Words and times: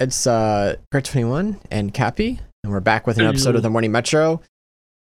it's 0.00 0.26
uh 0.26 0.76
Kurt21 0.92 1.58
and 1.70 1.92
Cappy, 1.94 2.40
and 2.62 2.72
we're 2.72 2.80
back 2.80 3.06
with 3.06 3.18
an 3.18 3.26
episode 3.26 3.56
of 3.56 3.62
the 3.62 3.70
Morning 3.70 3.92
Metro. 3.92 4.40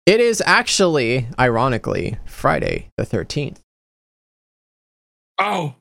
It 0.05 0.19
is 0.21 0.41
actually, 0.45 1.27
ironically, 1.37 2.17
Friday 2.25 2.89
the 2.97 3.03
13th. 3.05 3.57
Oh. 5.39 5.75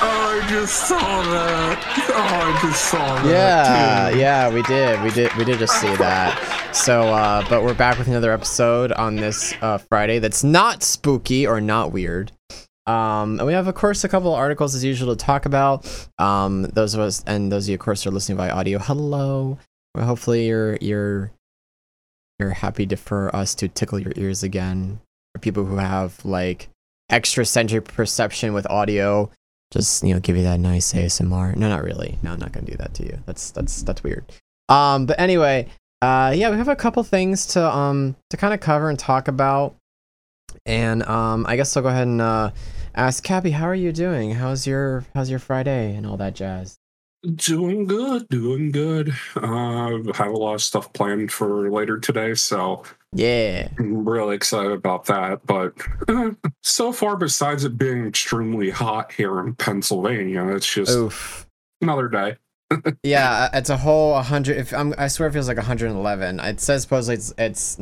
I 0.00 0.46
just 0.48 0.88
saw 0.88 0.96
that. 0.98 2.06
Oh, 2.08 2.12
I 2.14 2.58
just 2.62 2.84
saw 2.86 3.16
that. 3.16 3.26
Yeah, 3.26 4.10
too. 4.10 4.18
yeah, 4.18 4.48
we 4.54 4.62
did. 4.62 5.02
We 5.02 5.10
did 5.10 5.34
we 5.36 5.44
did 5.44 5.58
just 5.58 5.78
see 5.78 5.94
that. 5.96 6.70
So 6.74 7.02
uh 7.02 7.44
but 7.50 7.62
we're 7.62 7.74
back 7.74 7.98
with 7.98 8.08
another 8.08 8.32
episode 8.32 8.92
on 8.92 9.16
this 9.16 9.52
uh 9.60 9.76
Friday 9.76 10.18
that's 10.20 10.42
not 10.42 10.82
spooky 10.82 11.46
or 11.46 11.60
not 11.60 11.92
weird. 11.92 12.32
Um, 12.88 13.38
and 13.38 13.46
we 13.46 13.52
have, 13.52 13.68
of 13.68 13.74
course, 13.74 14.02
a 14.02 14.08
couple 14.08 14.32
of 14.32 14.38
articles 14.38 14.74
as 14.74 14.82
usual 14.82 15.14
to 15.14 15.24
talk 15.24 15.44
about. 15.44 15.86
Um, 16.18 16.62
those 16.62 16.94
of 16.94 17.00
us 17.00 17.22
and 17.26 17.52
those 17.52 17.66
of 17.66 17.68
you, 17.68 17.74
of 17.74 17.80
course, 17.80 18.06
are 18.06 18.10
listening 18.10 18.38
by 18.38 18.48
audio. 18.48 18.78
Hello. 18.78 19.58
Well, 19.94 20.06
hopefully, 20.06 20.46
you're 20.46 20.76
you're 20.80 21.30
you're 22.38 22.50
happy 22.50 22.86
to, 22.86 22.96
for 22.96 23.34
us 23.36 23.54
to 23.56 23.68
tickle 23.68 23.98
your 23.98 24.12
ears 24.16 24.42
again. 24.42 25.00
For 25.34 25.40
people 25.40 25.66
who 25.66 25.76
have 25.76 26.24
like 26.24 26.70
extra 27.10 27.44
sensory 27.44 27.82
perception 27.82 28.54
with 28.54 28.66
audio, 28.70 29.30
just 29.70 30.02
you 30.02 30.14
know, 30.14 30.20
give 30.20 30.38
you 30.38 30.44
that 30.44 30.58
nice 30.58 30.94
ASMR. 30.94 31.56
No, 31.56 31.68
not 31.68 31.84
really. 31.84 32.18
No, 32.22 32.32
I'm 32.32 32.38
not 32.38 32.52
gonna 32.52 32.66
do 32.66 32.76
that 32.78 32.94
to 32.94 33.04
you. 33.04 33.18
That's 33.26 33.50
that's 33.50 33.82
that's 33.82 34.02
weird. 34.02 34.24
Um, 34.70 35.04
but 35.04 35.20
anyway, 35.20 35.68
uh, 36.00 36.32
yeah, 36.34 36.48
we 36.48 36.56
have 36.56 36.68
a 36.68 36.76
couple 36.76 37.02
things 37.02 37.44
to 37.48 37.70
um 37.70 38.16
to 38.30 38.38
kind 38.38 38.54
of 38.54 38.60
cover 38.60 38.88
and 38.88 38.98
talk 38.98 39.28
about. 39.28 39.74
And 40.64 41.02
um, 41.04 41.44
I 41.48 41.56
guess 41.56 41.76
I'll 41.76 41.82
go 41.82 41.88
ahead 41.90 42.06
and 42.06 42.20
uh, 42.20 42.50
ask 42.98 43.22
Cappy, 43.22 43.52
how 43.52 43.64
are 43.66 43.74
you 43.74 43.92
doing? 43.92 44.32
How's 44.32 44.66
your 44.66 45.04
how's 45.14 45.30
your 45.30 45.38
Friday 45.38 45.94
and 45.94 46.04
all 46.06 46.16
that 46.18 46.34
jazz? 46.34 46.76
Doing 47.34 47.86
good, 47.86 48.28
doing 48.28 48.70
good. 48.70 49.10
Uh, 49.36 50.12
have 50.14 50.28
a 50.28 50.36
lot 50.36 50.54
of 50.54 50.62
stuff 50.62 50.92
planned 50.92 51.32
for 51.32 51.68
later 51.70 51.98
today, 51.98 52.34
so 52.34 52.84
Yeah. 53.12 53.68
I'm 53.78 54.08
really 54.08 54.36
excited 54.36 54.70
about 54.72 55.06
that. 55.06 55.44
But 55.46 55.74
uh, 56.08 56.30
so 56.62 56.92
far, 56.92 57.16
besides 57.16 57.64
it 57.64 57.76
being 57.78 58.06
extremely 58.06 58.70
hot 58.70 59.10
here 59.12 59.40
in 59.40 59.54
Pennsylvania, 59.56 60.46
it's 60.48 60.72
just 60.72 60.92
Oof. 60.92 61.46
another 61.80 62.08
day. 62.08 62.36
Yeah, 63.02 63.48
it's 63.54 63.70
a 63.70 63.78
whole 63.78 64.20
hundred. 64.20 64.58
If 64.58 64.74
I'm, 64.74 64.92
I 64.98 65.08
swear 65.08 65.28
it 65.28 65.32
feels 65.32 65.48
like 65.48 65.56
111. 65.56 66.38
It 66.40 66.60
says 66.60 66.82
supposedly 66.82 67.14
it's, 67.14 67.32
it's 67.38 67.78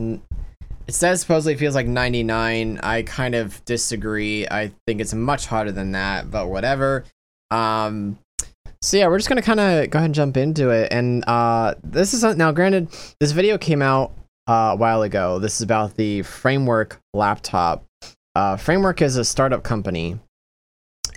it 0.87 0.95
says 0.95 1.21
supposedly 1.21 1.55
it 1.55 1.59
feels 1.59 1.75
like 1.75 1.87
99. 1.87 2.79
I 2.83 3.03
kind 3.03 3.35
of 3.35 3.65
disagree. 3.65 4.47
I 4.47 4.73
think 4.87 5.01
it's 5.01 5.15
much 5.15 5.47
hotter 5.47 5.73
than 5.73 5.93
that, 5.93 6.31
but 6.31 6.49
whatever. 6.49 7.05
Um, 7.51 8.19
so 8.83 8.97
yeah, 8.97 9.09
we're 9.09 9.19
just 9.19 9.29
gonna 9.29 9.43
kind 9.43 9.61
of 9.61 9.91
go 9.91 9.99
ahead 9.99 10.07
and 10.07 10.15
jump 10.15 10.37
into 10.37 10.71
it. 10.71 10.93
And 10.93 11.25
uh, 11.27 11.75
this 11.83 12.15
is 12.15 12.23
now 12.37 12.53
granted, 12.53 12.89
this 13.19 13.33
video 13.33 13.59
came 13.59 13.83
out 13.83 14.13
uh, 14.47 14.71
a 14.73 14.77
while 14.77 15.03
ago. 15.03 15.39
This 15.39 15.57
is 15.57 15.63
about 15.63 15.97
the 15.97 16.23
Framework 16.23 17.01
laptop. 17.13 17.85
Uh, 18.37 18.57
Framework 18.57 19.03
is 19.03 19.17
a 19.17 19.25
startup 19.25 19.65
company, 19.65 20.19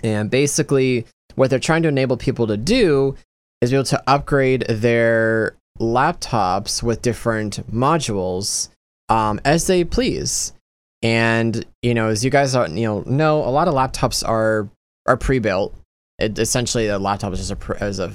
and 0.02 0.30
basically 0.30 1.06
what 1.36 1.50
they're 1.50 1.58
trying 1.58 1.82
to 1.82 1.88
enable 1.88 2.16
people 2.16 2.46
to 2.46 2.56
do 2.56 3.16
is 3.60 3.70
be 3.70 3.76
able 3.76 3.84
to 3.84 4.02
upgrade 4.06 4.62
their 4.68 5.54
laptops 5.78 6.82
with 6.82 7.02
different 7.02 7.70
modules 7.70 8.68
um, 9.10 9.40
as 9.44 9.66
they 9.66 9.84
please. 9.84 10.54
And 11.02 11.64
you 11.82 11.94
know, 11.94 12.08
as 12.08 12.24
you 12.24 12.30
guys 12.30 12.54
are, 12.54 12.68
you 12.68 12.84
know, 12.86 13.02
know 13.06 13.44
a 13.44 13.50
lot 13.50 13.68
of 13.68 13.74
laptops 13.74 14.26
are 14.26 14.68
are 15.06 15.16
pre-built. 15.16 15.74
It, 16.18 16.38
essentially, 16.38 16.88
a 16.88 16.98
laptop 16.98 17.32
is 17.32 17.46
just 17.46 17.70
a 17.70 17.82
as 17.82 17.98
a 17.98 18.12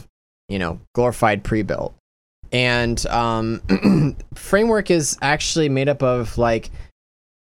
you 0.49 0.57
know 0.57 0.79
glorified 0.93 1.43
pre-built. 1.43 1.95
And 2.51 3.03
um, 3.07 4.15
framework 4.35 4.91
is 4.91 5.17
actually 5.21 5.67
made 5.67 5.89
up 5.89 6.03
of 6.03 6.37
like 6.37 6.69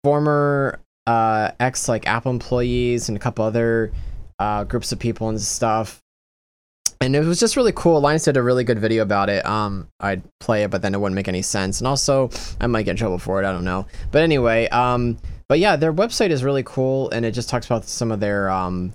former 0.03 0.79
uh, 1.07 1.51
ex 1.59 1.89
like 1.89 2.07
Apple 2.07 2.31
employees 2.31 3.09
and 3.09 3.17
a 3.17 3.19
couple 3.19 3.43
other 3.43 3.91
uh, 4.39 4.63
groups 4.63 4.91
of 4.91 4.99
people 4.99 5.29
and 5.29 5.41
stuff 5.41 5.99
and 7.01 7.15
it 7.15 7.25
was 7.25 7.39
just 7.39 7.57
really 7.57 7.73
cool. 7.75 7.99
Linus 7.99 8.25
did 8.25 8.37
a 8.37 8.43
really 8.43 8.63
good 8.63 8.79
video 8.79 9.01
about 9.01 9.29
it. 9.29 9.45
Um, 9.45 9.87
I'd 9.99 10.21
play 10.39 10.63
it, 10.63 10.69
but 10.69 10.83
then 10.83 10.93
it 10.93 10.99
wouldn't 10.99 11.15
make 11.15 11.27
any 11.27 11.41
sense, 11.41 11.79
and 11.79 11.87
also 11.87 12.29
I 12.61 12.67
might 12.67 12.83
get 12.83 12.91
in 12.91 12.97
trouble 12.97 13.17
for 13.17 13.41
it. 13.41 13.45
I 13.45 13.51
don't 13.51 13.65
know. 13.65 13.87
But 14.11 14.21
anyway, 14.21 14.67
um, 14.69 15.17
but 15.49 15.59
yeah, 15.59 15.75
their 15.75 15.91
website 15.91 16.29
is 16.29 16.43
really 16.43 16.63
cool, 16.63 17.09
and 17.09 17.25
it 17.25 17.31
just 17.31 17.49
talks 17.49 17.65
about 17.65 17.85
some 17.85 18.11
of 18.11 18.19
their 18.19 18.49
um, 18.51 18.93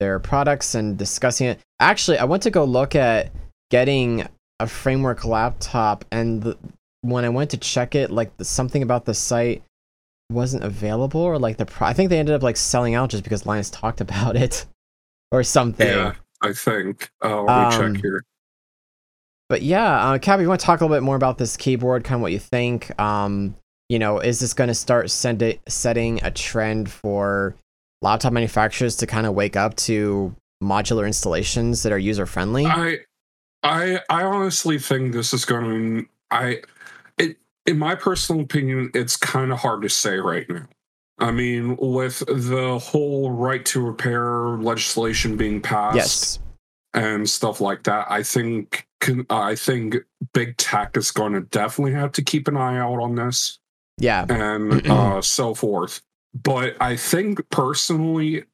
their 0.00 0.18
products 0.18 0.74
and 0.74 0.98
discussing 0.98 1.46
it. 1.46 1.60
Actually, 1.80 2.18
I 2.18 2.24
went 2.24 2.42
to 2.42 2.50
go 2.50 2.64
look 2.64 2.94
at 2.96 3.30
getting 3.70 4.26
a 4.58 4.66
framework 4.66 5.24
laptop, 5.24 6.04
and 6.10 6.42
the, 6.42 6.58
when 7.02 7.24
I 7.24 7.28
went 7.28 7.50
to 7.50 7.56
check 7.56 7.94
it, 7.94 8.10
like 8.10 8.36
the, 8.36 8.44
something 8.44 8.82
about 8.82 9.04
the 9.04 9.14
site 9.14 9.62
wasn't 10.28 10.64
available, 10.64 11.20
or 11.20 11.38
like 11.38 11.56
the 11.56 11.66
pro- 11.66 11.86
I 11.86 11.92
think 11.92 12.10
they 12.10 12.18
ended 12.18 12.34
up 12.34 12.42
like 12.42 12.56
selling 12.56 12.94
out 12.94 13.10
just 13.10 13.22
because 13.22 13.46
Linus 13.46 13.70
talked 13.70 14.00
about 14.00 14.36
it, 14.36 14.66
or 15.30 15.44
something. 15.44 15.86
Yeah, 15.86 16.14
I 16.42 16.52
think. 16.52 17.10
Uh, 17.24 17.42
let 17.42 17.70
me 17.70 17.76
Um, 17.86 17.94
check 17.94 18.02
here. 18.02 18.24
but 19.48 19.62
yeah, 19.62 20.10
uh, 20.10 20.18
Cappy, 20.18 20.42
you 20.42 20.48
want 20.48 20.60
to 20.60 20.66
talk 20.66 20.80
a 20.80 20.84
little 20.84 20.96
bit 20.96 21.02
more 21.02 21.16
about 21.16 21.38
this 21.38 21.56
keyboard, 21.56 22.04
kind 22.04 22.16
of 22.16 22.22
what 22.22 22.32
you 22.32 22.38
think? 22.38 22.98
Um, 23.00 23.54
you 23.88 23.98
know, 23.98 24.18
is 24.20 24.40
this 24.40 24.52
going 24.54 24.68
to 24.68 24.74
start 24.74 25.10
send 25.10 25.40
it, 25.42 25.60
setting 25.68 26.22
a 26.22 26.30
trend 26.30 26.90
for 26.90 27.54
laptop 28.02 28.32
manufacturers 28.32 28.96
to 28.96 29.06
kind 29.06 29.26
of 29.26 29.34
wake 29.34 29.56
up 29.56 29.74
to 29.76 30.34
modular 30.62 31.06
installations 31.06 31.82
that 31.82 31.92
are 31.92 31.98
user 31.98 32.26
friendly? 32.26 32.66
I, 32.66 32.98
I, 33.62 34.00
I 34.10 34.22
honestly 34.24 34.78
think 34.78 35.12
this 35.12 35.32
is 35.32 35.44
going. 35.44 36.02
to 36.02 36.08
I, 36.30 36.62
it, 37.16 37.38
in 37.66 37.78
my 37.78 37.94
personal 37.94 38.42
opinion, 38.42 38.90
it's 38.94 39.16
kind 39.16 39.50
of 39.50 39.58
hard 39.58 39.82
to 39.82 39.88
say 39.88 40.18
right 40.18 40.48
now. 40.50 40.66
I 41.18 41.30
mean, 41.32 41.76
with 41.76 42.20
the 42.28 42.78
whole 42.78 43.32
right 43.32 43.64
to 43.66 43.84
repair 43.84 44.30
legislation 44.58 45.36
being 45.36 45.60
passed, 45.60 45.96
yes. 45.96 46.38
and 46.94 47.28
stuff 47.28 47.60
like 47.60 47.82
that. 47.84 48.06
I 48.10 48.22
think 48.22 48.86
I 49.30 49.54
think 49.54 49.96
big 50.32 50.56
tech 50.56 50.96
is 50.96 51.10
going 51.10 51.32
to 51.32 51.40
definitely 51.40 51.92
have 51.94 52.12
to 52.12 52.22
keep 52.22 52.48
an 52.48 52.56
eye 52.56 52.78
out 52.78 53.00
on 53.00 53.14
this 53.14 53.58
Yeah. 53.98 54.26
and 54.28 54.86
uh, 54.90 55.22
so 55.22 55.54
forth. 55.54 56.02
But 56.34 56.76
I 56.80 56.96
think 56.96 57.48
personally, 57.50 58.44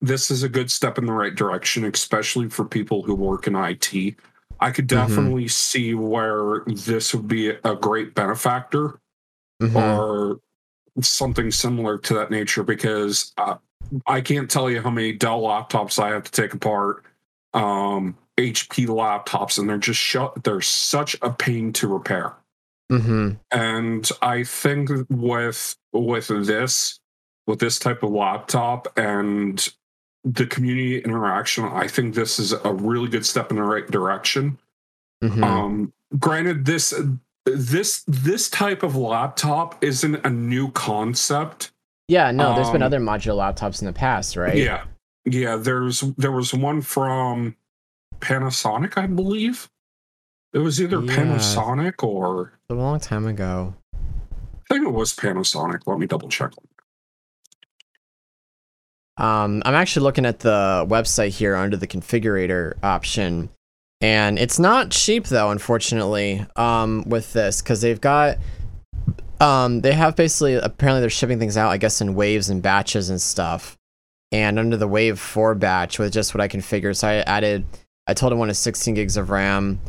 this 0.00 0.30
is 0.30 0.42
a 0.42 0.48
good 0.48 0.70
step 0.70 0.98
in 0.98 1.06
the 1.06 1.12
right 1.12 1.34
direction, 1.34 1.84
especially 1.84 2.48
for 2.48 2.64
people 2.64 3.02
who 3.02 3.14
work 3.14 3.46
in 3.46 3.56
IT. 3.56 4.16
I 4.60 4.70
could 4.70 4.84
Mhm. 4.86 5.08
definitely 5.08 5.48
see 5.48 5.94
where 5.94 6.62
this 6.66 7.14
would 7.14 7.26
be 7.28 7.48
a 7.48 7.74
great 7.74 8.14
benefactor 8.14 9.00
Mhm. 9.62 9.74
or 9.74 10.40
something 11.00 11.50
similar 11.50 11.98
to 11.98 12.14
that 12.14 12.30
nature 12.30 12.62
because 12.62 13.32
uh, 13.38 13.56
I 14.06 14.20
can't 14.20 14.50
tell 14.50 14.70
you 14.70 14.80
how 14.80 14.90
many 14.90 15.12
Dell 15.12 15.42
laptops 15.42 16.02
I 16.02 16.08
have 16.08 16.24
to 16.24 16.30
take 16.30 16.54
apart, 16.54 17.04
um, 17.54 18.16
HP 18.36 18.86
laptops, 18.86 19.58
and 19.58 19.68
they're 19.68 19.78
just 19.78 20.00
shut. 20.00 20.44
They're 20.44 20.60
such 20.60 21.16
a 21.22 21.30
pain 21.30 21.72
to 21.74 21.88
repair. 21.88 22.34
Mhm. 22.90 23.38
And 23.50 24.08
I 24.22 24.44
think 24.44 24.90
with 25.10 25.76
with 25.92 26.28
this, 26.28 27.00
with 27.46 27.58
this 27.58 27.78
type 27.78 28.02
of 28.02 28.10
laptop 28.10 28.86
and 28.96 29.66
the 30.24 30.46
community 30.46 30.98
interaction, 30.98 31.64
I 31.64 31.86
think 31.86 32.14
this 32.14 32.38
is 32.38 32.52
a 32.52 32.72
really 32.72 33.08
good 33.08 33.26
step 33.26 33.50
in 33.50 33.56
the 33.56 33.62
right 33.62 33.88
direction. 33.90 34.58
Mhm. 35.22 35.42
Um, 35.42 35.92
granted, 36.18 36.64
this 36.64 36.94
this 37.54 38.04
this 38.06 38.48
type 38.50 38.82
of 38.82 38.96
laptop 38.96 39.82
isn't 39.82 40.24
a 40.24 40.30
new 40.30 40.70
concept. 40.72 41.70
yeah. 42.08 42.30
No, 42.30 42.54
there's 42.54 42.70
been 42.70 42.82
um, 42.82 42.86
other 42.86 43.00
modular 43.00 43.36
laptops 43.54 43.80
in 43.80 43.86
the 43.86 43.92
past, 43.92 44.36
right? 44.36 44.56
Yeah, 44.56 44.84
yeah. 45.24 45.56
There's 45.56 46.00
there 46.16 46.32
was 46.32 46.52
one 46.54 46.80
from 46.82 47.56
Panasonic, 48.20 48.96
I 48.96 49.06
believe. 49.06 49.68
It 50.52 50.58
was 50.58 50.80
either 50.80 51.00
Yeah. 51.02 51.14
Panasonic 51.16 52.02
or 52.02 52.52
A 52.70 52.74
long 52.74 52.98
time 53.00 53.26
ago. 53.26 53.74
I 53.94 54.74
think 54.74 54.86
it 54.86 54.92
was 54.92 55.14
Panasonic. 55.14 55.80
Let 55.86 55.98
me 55.98 56.06
double 56.06 56.28
check. 56.28 56.52
Um, 59.16 59.62
I'm 59.64 59.74
actually 59.74 60.04
looking 60.04 60.24
at 60.26 60.40
the 60.40 60.86
website 60.88 61.30
here 61.30 61.56
under 61.56 61.76
the 61.76 61.86
configurator 61.88 62.74
option, 62.82 63.50
and 64.00 64.38
it's 64.38 64.58
not 64.58 64.90
cheap 64.90 65.26
though, 65.26 65.50
unfortunately. 65.50 66.46
Um, 66.56 67.04
with 67.06 67.32
this 67.32 67.62
because 67.62 67.80
they've 67.80 68.00
got, 68.00 68.38
um, 69.40 69.80
they 69.80 69.92
have 69.92 70.16
basically 70.16 70.54
apparently 70.54 71.00
they're 71.00 71.10
shipping 71.10 71.38
things 71.38 71.56
out, 71.56 71.70
I 71.70 71.76
guess, 71.76 72.00
in 72.00 72.14
waves 72.14 72.48
and 72.50 72.62
batches 72.62 73.10
and 73.10 73.20
stuff. 73.20 73.76
And 74.30 74.58
under 74.58 74.76
the 74.76 74.88
wave 74.88 75.18
four 75.18 75.54
batch 75.54 75.98
with 75.98 76.12
just 76.12 76.34
what 76.34 76.40
I 76.40 76.48
configured, 76.48 76.96
so 76.96 77.08
I 77.08 77.14
added, 77.20 77.64
I 78.06 78.14
told 78.14 78.32
him 78.32 78.38
one 78.38 78.50
is 78.50 78.58
16 78.58 78.94
gigs 78.94 79.16
of 79.16 79.30
RAM, 79.30 79.80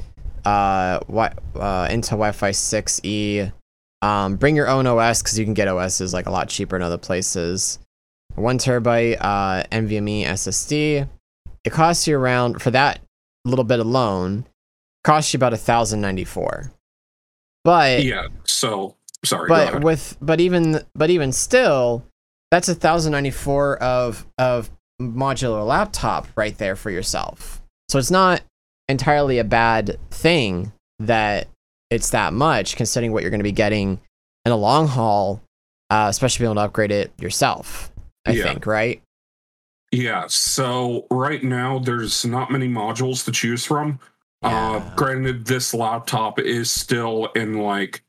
uh, 0.45 0.99
wi- 0.99 1.33
uh, 1.55 1.87
Intel 1.89 2.11
Wi-Fi 2.11 2.51
6E. 2.51 3.51
Um, 4.01 4.37
bring 4.37 4.55
your 4.55 4.69
own 4.69 4.87
OS 4.87 5.21
because 5.21 5.37
you 5.37 5.43
can 5.43 5.53
get 5.53 5.67
OSs 5.67 6.13
like 6.13 6.25
a 6.25 6.31
lot 6.31 6.47
cheaper 6.47 6.77
in 6.77 6.81
other 6.81 6.97
places 6.97 7.79
one 8.39 8.57
terabyte 8.57 9.17
uh, 9.19 9.63
NVMe 9.71 10.25
SSD, 10.25 11.07
it 11.63 11.69
costs 11.71 12.07
you 12.07 12.17
around 12.17 12.61
for 12.61 12.71
that 12.71 12.99
little 13.45 13.65
bit 13.65 13.79
alone, 13.79 14.45
costs 15.03 15.33
you 15.33 15.37
about 15.37 15.53
a 15.53 15.57
thousand 15.57 16.01
ninety 16.01 16.25
four. 16.25 16.71
But 17.63 18.03
yeah. 18.03 18.27
So 18.45 18.95
sorry. 19.25 19.47
but 19.49 19.83
with 19.83 20.17
but 20.21 20.39
even 20.39 20.81
but 20.95 21.09
even 21.09 21.31
still, 21.31 22.05
that's 22.51 22.69
a 22.69 22.75
thousand 22.75 23.11
ninety 23.11 23.31
four 23.31 23.77
of 23.77 24.25
of 24.37 24.69
modular 25.01 25.65
laptop 25.65 26.27
right 26.35 26.57
there 26.57 26.75
for 26.75 26.89
yourself. 26.89 27.61
So 27.89 27.97
it's 27.99 28.11
not 28.11 28.41
entirely 28.87 29.39
a 29.39 29.43
bad 29.43 29.97
thing 30.11 30.71
that 30.99 31.47
it's 31.89 32.09
that 32.11 32.33
much, 32.33 32.75
considering 32.75 33.11
what 33.13 33.23
you're 33.23 33.29
going 33.31 33.39
to 33.39 33.43
be 33.43 33.51
getting 33.51 33.99
in 34.45 34.51
a 34.51 34.55
long 34.57 34.87
haul, 34.87 35.41
uh, 35.89 36.07
especially 36.09 36.43
being 36.43 36.51
able 36.51 36.61
to 36.61 36.65
upgrade 36.65 36.91
it 36.91 37.11
yourself. 37.19 37.91
I 38.27 38.31
Yeah. 38.31 38.43
think, 38.43 38.65
right? 38.65 39.01
Yeah, 39.91 40.25
so 40.27 41.07
right 41.09 41.43
now 41.43 41.79
there's 41.79 42.25
not 42.25 42.51
many 42.51 42.67
modules 42.67 43.25
to 43.25 43.31
choose 43.31 43.65
from. 43.65 43.99
Uh 44.41 44.79
granted 44.95 45.45
this 45.45 45.73
laptop 45.73 46.39
is 46.39 46.71
still 46.71 47.25
in 47.35 47.57
like 47.57 48.03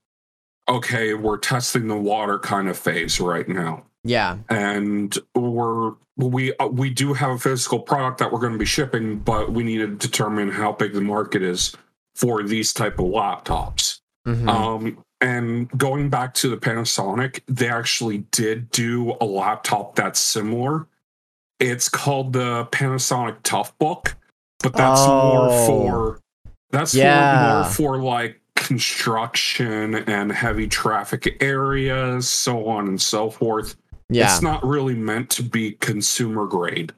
okay, 0.68 1.14
we're 1.14 1.38
testing 1.38 1.88
the 1.88 1.96
water 1.96 2.38
kind 2.38 2.68
of 2.68 2.78
phase 2.78 3.18
right 3.18 3.48
now. 3.48 3.84
Yeah, 4.04 4.38
And 4.48 5.16
we're 5.34 5.94
we 6.16 6.54
uh, 6.56 6.66
we 6.68 6.90
do 6.90 7.12
have 7.14 7.30
a 7.32 7.38
physical 7.38 7.80
product 7.80 8.18
that 8.18 8.30
we're 8.32 8.38
going 8.38 8.52
to 8.52 8.58
be 8.58 8.64
shipping, 8.64 9.18
but 9.18 9.52
we 9.52 9.62
need 9.64 9.78
to 9.78 9.88
determine 9.88 10.50
how 10.50 10.72
big 10.72 10.92
the 10.92 11.00
market 11.00 11.42
is 11.42 11.74
for 12.14 12.42
these 12.42 12.72
type 12.72 12.98
of 12.98 13.06
laptops. 13.06 14.00
Mhm. 14.28 14.48
Um, 14.48 15.04
and 15.20 15.68
going 15.76 16.08
back 16.10 16.32
to 16.34 16.48
the 16.48 16.56
Panasonic, 16.56 17.40
they 17.48 17.68
actually 17.68 18.18
did 18.30 18.70
do 18.70 19.14
a 19.20 19.24
laptop 19.24 19.96
that's 19.96 20.20
similar. 20.20 20.86
It's 21.60 21.88
called 21.88 22.32
the 22.32 22.66
Panasonic 22.72 23.40
Toughbook, 23.42 24.14
but 24.62 24.72
that's 24.74 25.00
Oh. 25.02 25.32
more 25.34 25.66
for 25.66 26.20
that's 26.72 26.94
Yeah. 26.94 27.52
more 27.62 27.64
for 27.70 27.98
like 27.98 28.40
construction 28.54 29.94
and 29.94 30.30
heavy 30.32 30.66
traffic 30.68 31.36
areas, 31.40 32.28
so 32.28 32.66
on 32.68 32.88
and 32.88 33.00
so 33.00 33.28
forth. 33.30 33.76
yeah, 34.08 34.24
It's 34.32 34.42
not 34.42 34.64
really 34.66 34.94
meant 34.94 35.30
to 35.30 35.42
be 35.42 35.72
consumer 35.80 36.46
grade, 36.46 36.92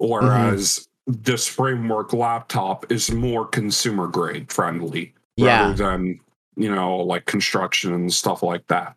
Mm-hmm. 0.00 0.10
whereas 0.10 0.88
this 1.06 1.46
framework 1.46 2.12
laptop 2.12 2.90
is 2.92 3.10
more 3.10 3.46
consumer 3.46 4.06
grade 4.08 4.50
friendly 4.52 5.14
yeah. 5.36 5.62
rather 5.62 5.74
than 5.74 6.20
you 6.56 6.72
know 6.74 6.96
like 6.98 7.24
construction 7.26 7.92
and 7.94 8.12
stuff 8.12 8.42
like 8.42 8.66
that. 8.68 8.94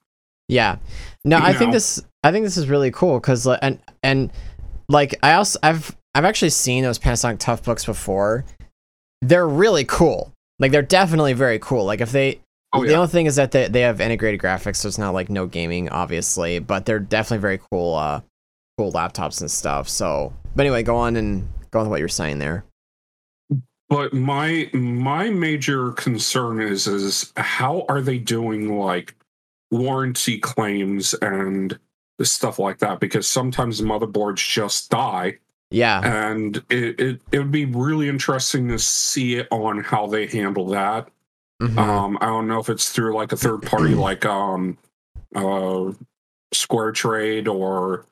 Yeah. 0.48 0.78
No, 1.24 1.38
You 1.38 1.44
I 1.44 1.54
think 1.54 1.72
this 1.72 2.02
I 2.24 2.32
think 2.32 2.46
this 2.46 2.58
is 2.58 2.68
really 2.68 2.92
cool 2.92 3.20
cuz 3.20 3.46
like 3.46 3.60
and 3.62 3.80
and 4.04 4.32
like 4.92 5.16
I 5.24 5.34
also 5.34 5.58
I've 5.64 5.96
I've 6.14 6.26
actually 6.26 6.50
seen 6.50 6.84
those 6.84 7.00
Panasonic 7.00 7.40
Tough 7.40 7.64
books 7.64 7.86
before. 7.86 8.46
They're 9.22 9.48
really 9.48 9.86
cool. 9.86 10.34
Like 10.60 10.72
they're 10.72 10.82
definitely 10.82 11.34
very 11.34 11.60
cool. 11.60 11.86
Like 11.86 12.02
if 12.02 12.12
they 12.12 12.42
Oh 12.74 12.86
the 12.86 12.96
only 12.96 13.10
thing 13.10 13.26
is 13.26 13.36
that 13.36 13.52
they, 13.52 13.68
they 13.68 13.82
have 13.82 14.00
integrated 14.00 14.40
graphics 14.40 14.78
so 14.78 14.88
it's 14.88 14.98
not 14.98 15.14
like 15.14 15.30
no 15.30 15.46
gaming 15.46 15.90
obviously, 15.90 16.60
but 16.60 16.86
they're 16.86 17.00
definitely 17.00 17.42
very 17.42 17.60
cool 17.72 17.96
uh 17.96 18.22
cool 18.78 18.92
laptops 18.92 19.42
and 19.42 19.52
stuff. 19.52 19.90
So, 19.90 20.34
but 20.56 20.66
anyway, 20.66 20.84
go 20.84 20.96
on 20.96 21.16
and 21.18 21.50
go 21.72 21.80
on 21.80 21.86
with 21.86 21.92
what 21.92 22.00
you're 22.00 22.08
saying 22.08 22.40
there. 22.40 22.64
but 23.90 24.14
my 24.14 24.70
my 24.74 25.30
major 25.30 25.92
concern 25.92 26.62
is 26.62 26.88
is 26.88 27.34
how 27.36 27.86
are 27.90 28.02
they 28.02 28.18
doing 28.18 28.80
like 28.80 29.16
warranty 29.70 30.38
claims 30.40 31.14
and 31.16 31.78
stuff 32.26 32.60
like 32.60 32.80
that 32.80 33.00
because 33.00 33.28
sometimes 33.28 33.82
motherboards 33.82 34.38
just 34.38 34.90
die 34.90 35.38
Yeah. 35.70 36.02
and 36.04 36.58
it, 36.70 37.00
it 37.00 37.22
it 37.32 37.40
would 37.40 37.52
be 37.52 37.66
really 37.66 38.10
interesting 38.10 38.68
to 38.70 38.80
see 38.80 39.36
it 39.36 39.48
on 39.52 39.84
how 39.84 40.08
they 40.08 40.28
handle 40.28 40.68
that 40.68 41.10
Mhm. 41.62 41.78
Um, 41.78 42.18
I 42.22 42.26
don't 42.26 42.48
know 42.48 42.60
if 42.60 42.70
it's 42.70 42.90
through 42.90 43.14
like 43.14 43.32
a 43.34 43.38
third 43.38 43.62
party 43.62 43.94
like 44.10 44.26
um 44.26 44.78
uh 45.36 45.92
Square 46.54 46.94
Trade 46.94 47.48
or 47.48 48.06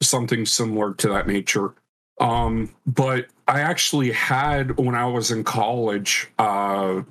something 0.00 0.46
similar 0.46 0.94
to 0.94 1.08
that 1.08 1.26
nature. 1.26 1.74
Um, 2.20 2.72
but 2.86 3.26
I 3.48 3.60
actually 3.60 4.12
had 4.12 4.78
when 4.78 4.94
I 4.94 5.06
was 5.06 5.32
in 5.32 5.42
college 5.42 6.30
uh 6.38 7.02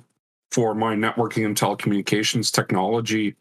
for 0.52 0.74
my 0.74 0.94
networking 0.96 1.44
and 1.44 1.54
telecommunications 1.56 2.50
technology 2.50 3.36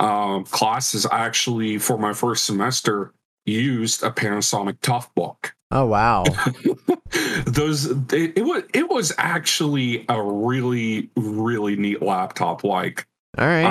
um 0.00 0.44
classes, 0.44 1.06
I 1.06 1.20
actually 1.20 1.78
for 1.78 1.98
my 1.98 2.12
first 2.12 2.44
semester 2.44 3.12
used 3.46 4.02
a 4.02 4.10
Panasonic 4.10 4.78
Toughbook 4.80 5.52
oh 5.70 5.86
wow. 5.86 6.24
those 7.46 7.86
it, 7.86 8.36
it 8.36 8.44
was 8.44 8.62
it 8.74 8.88
was 8.88 9.12
actually 9.18 10.04
a 10.08 10.22
really 10.22 11.10
really 11.16 11.76
neat 11.76 12.02
laptop 12.02 12.64
like 12.64 13.06
All 13.38 13.46
right. 13.46 13.64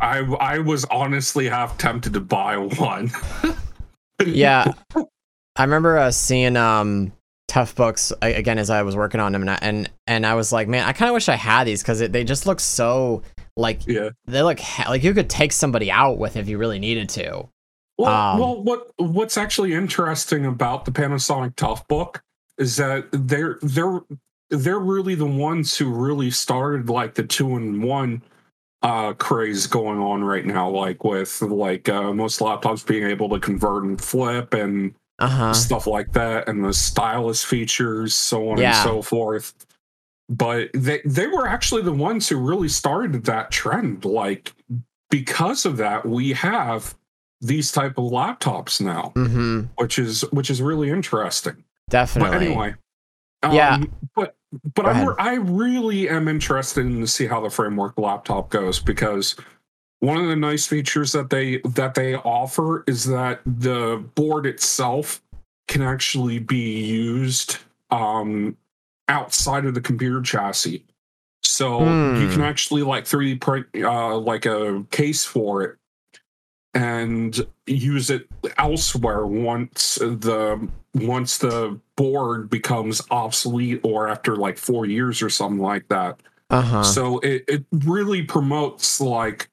i 0.00 0.18
i 0.18 0.18
i 0.18 0.58
was 0.58 0.84
honestly 0.86 1.48
half 1.48 1.78
tempted 1.78 2.12
to 2.14 2.20
buy 2.20 2.56
one 2.56 3.10
yeah 4.26 4.72
i 5.56 5.62
remember 5.62 5.98
uh, 5.98 6.10
seeing 6.10 6.56
um 6.56 7.12
tough 7.48 7.74
books 7.74 8.12
again 8.22 8.58
as 8.58 8.70
i 8.70 8.82
was 8.82 8.96
working 8.96 9.20
on 9.20 9.32
them 9.32 9.42
and 9.42 9.50
I, 9.50 9.58
and, 9.62 9.90
and 10.06 10.26
I 10.26 10.34
was 10.34 10.52
like 10.52 10.68
man 10.68 10.84
i 10.86 10.92
kind 10.92 11.08
of 11.08 11.14
wish 11.14 11.28
i 11.28 11.36
had 11.36 11.64
these 11.64 11.82
because 11.82 12.00
they 12.00 12.24
just 12.24 12.44
look 12.44 12.60
so 12.60 13.22
like 13.56 13.86
yeah. 13.86 14.10
they 14.26 14.42
look 14.42 14.60
ha- 14.60 14.90
like 14.90 15.02
you 15.02 15.14
could 15.14 15.30
take 15.30 15.52
somebody 15.52 15.90
out 15.90 16.18
with 16.18 16.36
if 16.36 16.48
you 16.48 16.58
really 16.58 16.78
needed 16.78 17.08
to. 17.10 17.48
Well, 17.98 18.12
Um, 18.12 18.38
well 18.40 18.62
what 18.62 18.90
what's 18.98 19.36
actually 19.36 19.72
interesting 19.72 20.44
about 20.44 20.84
the 20.84 20.90
panasonic 20.92 21.54
toughbook 21.56 22.20
is 22.58 22.76
that 22.76 23.06
they're 23.12 23.58
they're 23.62 24.00
they're 24.50 24.78
really 24.78 25.14
the 25.14 25.26
ones 25.26 25.76
who 25.76 25.90
really 25.90 26.30
started 26.30 26.88
like 26.88 27.14
the 27.14 27.24
two 27.24 27.56
in 27.56 27.82
one 27.82 28.22
uh 28.82 29.14
craze 29.14 29.66
going 29.66 29.98
on 29.98 30.22
right 30.22 30.44
now 30.44 30.68
like 30.68 31.02
with 31.02 31.40
like 31.42 31.88
uh 31.88 32.12
most 32.12 32.40
laptops 32.40 32.86
being 32.86 33.04
able 33.04 33.28
to 33.30 33.40
convert 33.40 33.84
and 33.84 34.00
flip 34.00 34.52
and 34.52 34.94
uh-huh. 35.18 35.54
stuff 35.54 35.86
like 35.86 36.12
that 36.12 36.46
and 36.46 36.62
the 36.62 36.74
stylus 36.74 37.42
features 37.42 38.14
so 38.14 38.50
on 38.50 38.58
Yeah. 38.58 38.66
and 38.78 38.84
so 38.84 39.00
forth 39.00 39.54
but 40.28 40.68
they 40.74 41.00
they 41.04 41.26
were 41.26 41.46
actually 41.46 41.82
the 41.82 41.92
ones 41.92 42.28
who 42.28 42.36
really 42.36 42.68
started 42.68 43.24
that 43.24 43.50
trend 43.50 44.04
like 44.04 44.52
because 45.10 45.64
of 45.64 45.76
that 45.76 46.04
we 46.06 46.32
have 46.32 46.94
these 47.40 47.70
type 47.70 47.92
of 47.98 48.04
laptops 48.10 48.80
now 48.80 49.12
mm-hmm 49.14 49.64
which 49.76 49.98
is 49.98 50.22
which 50.32 50.50
is 50.50 50.60
really 50.62 50.90
interesting 50.90 51.62
definitely 51.90 52.30
but 52.30 52.42
anyway 52.42 52.74
Yeah. 53.52 53.74
um, 53.74 53.92
but 54.16 54.34
but 54.74 54.86
I'm. 54.86 55.14
I 55.18 55.34
really 55.34 56.08
am 56.08 56.26
interested 56.28 56.86
in 56.86 57.00
to 57.00 57.06
see 57.06 57.26
how 57.26 57.40
the 57.40 57.50
framework 57.50 57.98
laptop 57.98 58.48
goes 58.48 58.80
because 58.80 59.36
one 60.00 60.16
of 60.16 60.28
the 60.28 60.36
nice 60.36 60.66
features 60.66 61.12
that 61.12 61.30
they 61.30 61.58
that 61.64 61.94
they 61.94 62.14
offer 62.16 62.82
is 62.86 63.04
that 63.04 63.40
the 63.44 64.02
board 64.14 64.46
itself 64.46 65.22
can 65.68 65.82
actually 65.82 66.38
be 66.38 66.80
used 66.86 67.58
um, 67.90 68.56
outside 69.08 69.64
of 69.66 69.74
the 69.74 69.80
computer 69.80 70.20
chassis. 70.22 70.84
So 71.42 71.80
you 71.80 72.26
Hmm. 72.26 72.32
can 72.32 72.40
actually 72.42 72.82
like 72.82 73.04
3D 73.04 73.40
print 73.40 73.66
uh, 73.76 74.16
like 74.18 74.46
a 74.46 74.84
case 74.90 75.24
for 75.24 75.62
it 75.62 75.76
and 76.74 77.46
use 77.66 78.10
it 78.10 78.26
elsewhere 78.58 79.26
once 79.26 79.94
the 79.96 80.68
once 80.94 81.38
the 81.38 81.78
board 81.96 82.50
becomes 82.50 83.00
obsolete 83.10 83.80
or 83.84 84.08
after 84.08 84.36
like 84.36 84.58
four 84.58 84.86
years 84.86 85.22
or 85.22 85.30
something 85.30 85.60
like 85.62 85.88
that. 85.88 86.20
uh-huh 86.50 86.82
So 86.82 87.18
it, 87.20 87.44
it 87.48 87.64
really 87.72 88.22
promotes 88.22 89.00
like 89.00 89.48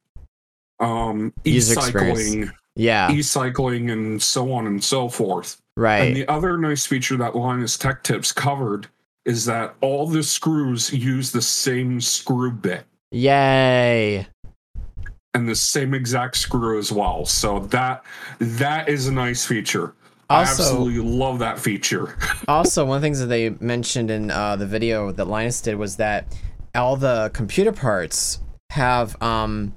um 0.80 1.32
e-cycling, 1.46 2.52
yeah 2.76 3.12
e-cycling 3.12 3.92
and 3.92 4.22
so 4.22 4.52
on 4.52 4.66
and 4.68 4.84
so 4.84 5.08
forth. 5.08 5.62
Right. 5.78 6.00
And 6.02 6.16
the 6.16 6.28
other 6.28 6.58
nice 6.58 6.86
feature 6.86 7.16
that 7.18 7.36
Linus 7.36 7.78
Tech 7.78 8.04
Tips 8.04 8.32
covered 8.32 8.88
is 9.26 9.46
that 9.46 9.76
all 9.82 10.08
the 10.08 10.24
screws 10.24 10.92
use 10.94 11.32
the 11.32 11.42
same 11.42 12.02
screw 12.02 12.52
bit 12.52 12.86
yay 13.12 14.28
and 15.34 15.50
the 15.50 15.56
same 15.56 15.94
exact 15.94 16.38
screw 16.38 16.78
as 16.78 16.92
well. 16.92 17.26
So 17.26 17.60
that 17.60 18.04
that 18.40 18.90
is 18.90 19.08
a 19.08 19.12
nice 19.12 19.46
feature. 19.46 19.96
Also- 20.30 20.64
I 20.64 20.66
absolutely 20.66 21.00
love 21.00 21.40
that 21.40 21.60
feature. 21.60 22.18
also 22.48 22.86
one 22.86 22.98
of 22.98 23.02
the 23.02 23.06
things 23.06 23.20
that 23.20 23.28
they 23.28 23.50
mentioned 23.60 24.10
in 24.10 24.32
uh, 24.32 24.56
the 24.56 24.66
video 24.66 25.12
that 25.12 25.26
linus 25.26 25.62
did 25.62 25.76
was 25.76 25.98
that 25.98 26.26
all 26.76 26.96
the 26.96 27.30
computer 27.34 27.72
parts 27.72 28.40
have 28.72 29.22
um, 29.22 29.76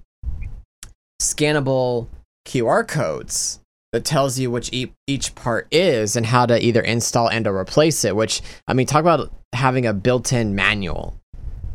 scannable 1.20 2.08
qr 2.46 2.86
codes 2.86 3.60
that 3.96 4.04
tells 4.04 4.38
you 4.38 4.50
which 4.50 4.70
e- 4.72 4.92
each 5.06 5.34
part 5.34 5.66
is 5.70 6.16
and 6.16 6.26
how 6.26 6.44
to 6.44 6.62
either 6.62 6.82
install 6.82 7.28
and 7.28 7.46
or 7.46 7.56
replace 7.58 8.04
it 8.04 8.14
which 8.14 8.42
i 8.68 8.74
mean 8.74 8.86
talk 8.86 9.00
about 9.00 9.32
having 9.54 9.86
a 9.86 9.92
built-in 9.94 10.54
manual 10.54 11.18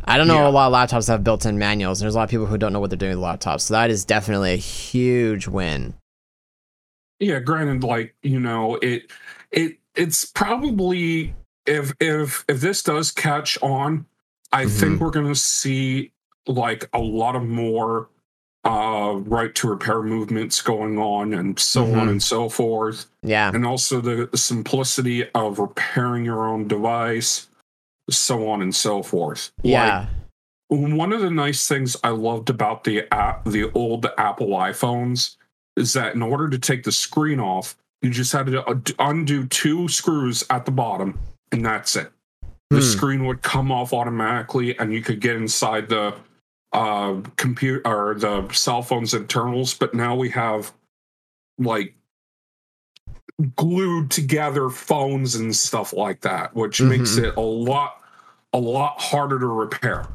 i 0.06 0.18
don't 0.18 0.28
know 0.28 0.36
Yeah. 0.44 0.48
a 0.48 0.50
lot 0.50 0.72
of 0.72 0.74
laptops 0.90 1.08
have 1.08 1.24
built-in 1.24 1.58
manuals 1.58 2.00
and 2.00 2.06
there's 2.06 2.14
a 2.16 2.18
lot 2.20 2.26
of 2.26 2.30
people 2.30 2.46
who 2.46 2.58
don't 2.60 2.74
know 2.74 2.80
what 2.80 2.92
they're 2.92 2.98
doing 2.98 3.20
with 3.20 3.26
laptops 3.26 3.62
so 3.62 3.74
that 3.74 3.90
is 3.90 4.06
definitely 4.06 4.54
a 4.54 4.58
huge 4.58 5.48
win 5.48 5.96
yeah, 7.20 7.40
granted, 7.40 7.84
like 7.84 8.16
you 8.24 8.40
know, 8.40 8.80
it 8.82 9.12
it 9.52 9.78
it's 9.96 10.26
probably 10.26 11.36
if 11.68 11.94
if 12.00 12.44
if 12.48 12.62
this 12.62 12.82
does 12.82 13.12
catch 13.12 13.62
on, 13.62 14.08
I 14.52 14.66
Mhm. 14.66 14.70
think 14.80 15.00
we're 15.02 15.12
gonna 15.12 15.36
see 15.36 16.14
like 16.48 16.90
a 16.94 17.00
lot 17.00 17.36
of 17.36 17.44
more 17.44 18.10
uh 18.64 19.14
right 19.26 19.56
to 19.56 19.68
repair 19.68 20.04
movements 20.04 20.62
going 20.62 21.00
on 21.00 21.34
and 21.34 21.58
so 21.60 21.84
on 21.96 22.08
Mhm. 22.08 22.12
and 22.12 22.24
so 22.24 22.48
forth 22.48 23.08
Yeah. 23.24 23.50
and 23.54 23.66
also 23.66 24.02
the 24.02 24.28
the 24.32 24.38
simplicity 24.38 25.28
of 25.34 25.58
repairing 25.58 26.24
your 26.26 26.46
own 26.48 26.68
device 26.68 27.48
so 28.10 28.48
on 28.50 28.62
and 28.62 28.74
so 28.76 29.02
forth 29.02 29.52
Like, 29.64 29.72
Yeah. 29.72 30.06
one 30.68 31.12
of 31.12 31.22
the 31.22 31.32
nice 31.32 31.68
things 31.68 31.98
I 32.04 32.10
loved 32.10 32.50
about 32.50 32.84
the 32.84 33.12
app, 33.14 33.46
the 33.46 33.72
old 33.74 34.06
Apple 34.18 34.50
iPhones 34.50 35.38
is 35.76 35.94
that 35.94 36.14
in 36.16 36.22
order 36.22 36.48
to 36.50 36.60
take 36.60 36.84
the 36.84 36.92
screen 36.92 37.40
off, 37.40 37.76
you 38.02 38.10
just 38.10 38.32
had 38.34 38.46
to 38.48 38.64
uh, 38.66 38.76
undo 39.00 39.46
two 39.48 39.88
screws 39.88 40.44
at 40.50 40.66
the 40.66 40.72
bottom, 40.72 41.18
and 41.52 41.66
that's 41.66 41.96
it. 41.96 42.12
The 42.70 42.78
Hmm. 42.78 42.82
screen 42.82 43.26
would 43.26 43.42
come 43.42 43.72
off 43.72 43.92
automatically, 43.94 44.78
and 44.80 44.94
you 44.94 45.02
could 45.02 45.20
get 45.22 45.36
inside 45.36 45.88
the 45.90 46.14
uh, 46.74 47.16
computer 47.38 47.82
or 47.88 48.16
the 48.16 48.48
cell 48.54 48.82
phone's 48.82 49.14
internals. 49.14 49.74
But 49.74 49.94
now 49.94 50.16
we 50.16 50.30
have 50.30 50.72
like 51.58 51.94
glued 53.56 54.12
together 54.12 54.70
phones 54.70 55.36
and 55.36 55.56
stuff 55.56 55.94
like 55.94 56.22
that, 56.22 56.56
which 56.56 56.82
makes 56.82 57.12
Mhm. 57.18 57.24
it 57.30 57.36
a 57.38 57.42
lot 57.42 57.98
a 58.54 58.60
lot 58.60 59.00
harder 59.00 59.40
to 59.40 59.48
repair 59.48 60.06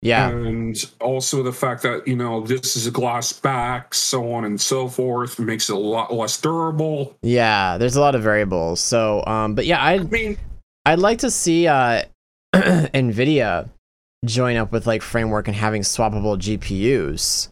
Yeah. 0.00 0.30
and 0.30 0.90
also 1.02 1.42
the 1.42 1.52
fact 1.52 1.82
that 1.82 2.08
you 2.08 2.16
know 2.16 2.40
this 2.40 2.76
is 2.76 2.86
a 2.86 2.90
glass 2.90 3.30
back 3.32 3.92
so 3.92 4.32
on 4.32 4.46
and 4.46 4.58
so 4.58 4.88
forth 4.88 5.38
makes 5.38 5.68
it 5.68 5.74
a 5.74 5.78
lot 5.78 6.10
less 6.12 6.40
durable 6.40 7.14
Yeah. 7.22 7.76
There's 7.76 7.96
a 7.96 8.00
lot 8.00 8.14
of 8.14 8.22
variables. 8.22 8.80
So, 8.80 9.22
um, 9.26 9.54
but 9.54 9.66
yeah, 9.66 9.82
i 9.82 9.94
I 9.94 9.98
mean 9.98 10.38
I'd 10.86 10.98
like 10.98 11.18
to 11.18 11.30
see 11.30 11.68
uh, 11.68 12.02
Nvidia 12.54 13.68
join 14.26 14.56
up 14.56 14.72
with 14.72 14.86
like 14.86 15.02
framework 15.02 15.46
and 15.48 15.56
having 15.56 15.82
swappable 15.82 16.38
GPUs. 16.38 17.48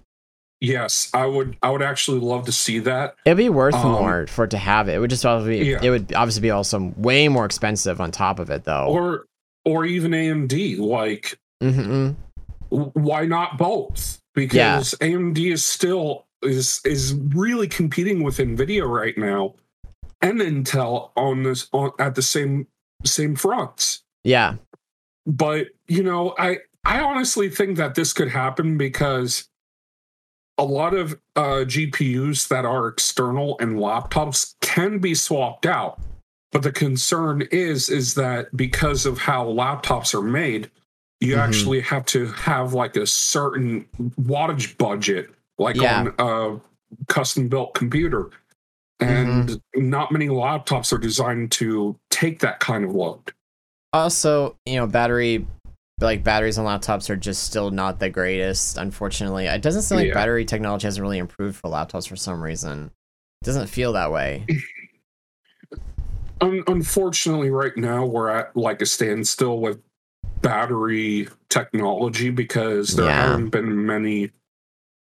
yes 0.61 1.11
i 1.13 1.27
would 1.27 1.57
i 1.63 1.69
would 1.71 1.83
actually 1.83 2.21
love 2.21 2.45
to 2.47 2.53
see 2.53 2.79
that 2.79 3.15
It'd 3.25 3.37
be 3.37 3.49
worth 3.49 3.75
Um, 3.75 3.93
more 3.93 4.27
for 4.29 4.45
it 4.45 4.51
to 4.53 4.59
have 4.59 4.89
it. 4.89 4.95
It 4.95 4.99
would 5.01 5.11
just 5.11 5.23
probably 5.25 5.71
Yeah. 5.71 5.81
it 5.83 5.91
would 5.91 6.13
obviously 6.15 6.43
be 6.43 6.51
also 6.51 6.93
way 6.97 7.29
more 7.29 7.45
expensive 7.45 8.01
on 8.01 8.11
top 8.13 8.39
of 8.39 8.51
it 8.51 8.65
though. 8.65 8.87
or 8.87 9.27
or 9.65 9.85
even 9.85 10.13
amd 10.13 10.79
like 10.79 11.39
mm 11.63 12.15
w- 12.71 12.91
why 12.95 13.27
not 13.27 13.59
both 13.59 14.21
because 14.35 14.95
amd 15.01 15.39
is 15.39 15.65
still 15.65 16.27
is 16.43 16.81
is 16.85 17.15
really 17.35 17.69
competing 17.69 18.23
with 18.23 18.39
nvidia 18.39 18.89
right 18.89 19.17
now 19.19 19.55
and 20.21 20.41
intel 20.41 21.11
on 21.17 21.43
this 21.43 21.69
on 21.73 21.91
at 21.99 22.15
the 22.15 22.23
same 22.23 22.67
same 23.05 23.35
fronts 23.37 24.03
Yeah. 24.25 24.55
But 25.27 25.69
you 25.89 26.03
know 26.03 26.35
i 26.39 26.59
i 26.85 27.01
honestly 27.01 27.49
think 27.49 27.77
that 27.77 27.95
this 27.95 28.13
could 28.13 28.29
happen 28.29 28.77
because 28.77 29.49
a 30.59 30.65
lot 30.65 30.95
of 30.95 31.13
uh 31.37 31.65
gpus 31.65 32.49
that 32.49 32.65
are 32.65 32.89
external 32.89 33.57
and 33.61 33.77
laptops 33.77 34.55
can 34.61 34.99
be 34.99 35.15
swapped 35.15 35.67
out 35.67 36.01
but 36.51 36.63
the 36.63 36.73
concern 36.73 37.43
is 37.53 37.89
is 37.89 38.15
that 38.15 38.55
because 38.57 39.07
of 39.07 39.19
how 39.19 39.45
laptops 39.47 40.13
are 40.15 40.23
made 40.23 40.71
you 41.21 41.37
Mhm. 41.37 41.39
actually 41.39 41.81
have 41.81 42.05
to 42.07 42.27
have 42.33 42.75
like 42.75 42.97
a 42.97 43.07
certain 43.07 43.87
wattage 44.21 44.77
budget 44.77 45.31
like 45.59 45.77
Yeah. 45.77 46.01
on 46.01 46.15
a 46.19 46.61
custom 47.09 47.49
built 47.49 47.75
computer 47.75 48.31
and 49.01 49.61
not 49.75 50.13
many 50.13 50.29
laptops 50.29 50.93
are 50.93 50.99
designed 50.99 51.51
to 51.53 51.99
take 52.11 52.41
that 52.41 52.61
kind 52.61 52.85
of 52.85 52.93
load 52.95 53.33
Also, 53.93 54.57
you 54.67 54.77
know, 54.77 54.87
battery 54.87 55.47
like 56.01 56.25
batteries 56.25 56.59
on 56.59 56.67
laptops 56.67 57.09
are 57.11 57.17
just 57.17 57.45
still 57.45 57.71
not 57.71 58.01
the 58.01 58.11
greatest, 58.11 58.77
unfortunately. 58.77 59.47
It 59.47 59.63
doesn't 59.63 59.83
seem 59.83 59.99
like 59.99 60.09
Yeah. 60.09 60.15
battery 60.15 60.45
technology 60.45 60.87
hasn't 60.87 61.03
really 61.03 61.19
improved 61.19 61.57
for 61.57 61.71
laptops 61.71 62.09
for 62.09 62.17
some 62.17 62.43
reason. 62.43 62.91
It 63.43 63.45
doesn't 63.45 63.69
feel 63.69 63.93
that 63.93 64.11
way. 64.11 64.45
Un- 66.41 66.65
unfortunately, 66.67 67.51
right 67.51 67.77
now 67.77 68.05
we're 68.05 68.31
at 68.31 68.57
like 68.57 68.83
a 68.83 68.87
standstill 68.87 69.61
with 69.61 69.81
battery 70.41 71.29
technology 71.49 72.31
because 72.31 72.97
there 72.97 73.07
Yeah. 73.07 73.29
haven't 73.29 73.51
been 73.51 73.87
many 73.87 74.33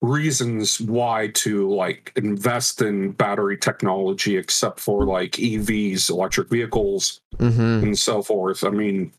reasons 0.05 0.81
why 0.81 1.29
to 1.35 1.69
like 1.75 2.13
invest 2.17 2.83
in 2.83 3.13
battery 3.13 3.57
technology 3.57 4.37
except 4.37 4.79
for 4.81 5.05
like 5.05 5.33
EVs, 5.33 6.11
electric 6.11 6.49
vehicles, 6.51 7.21
Mm-hmm. 7.39 7.85
and 7.85 7.99
so 7.99 8.23
forth. 8.23 8.63
I 8.65 8.71
mean, 8.71 9.13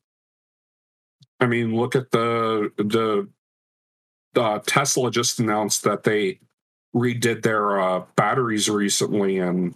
I 1.41 1.45
mean, 1.47 1.75
look 1.75 1.95
at 1.95 2.11
the 2.11 2.71
the 2.77 3.27
uh, 4.41 4.59
Tesla 4.65 5.11
just 5.11 5.39
announced 5.39 5.83
that 5.83 6.03
they 6.03 6.39
redid 6.95 7.41
their 7.43 7.79
uh, 7.79 8.03
batteries 8.15 8.69
recently 8.69 9.39
and 9.39 9.75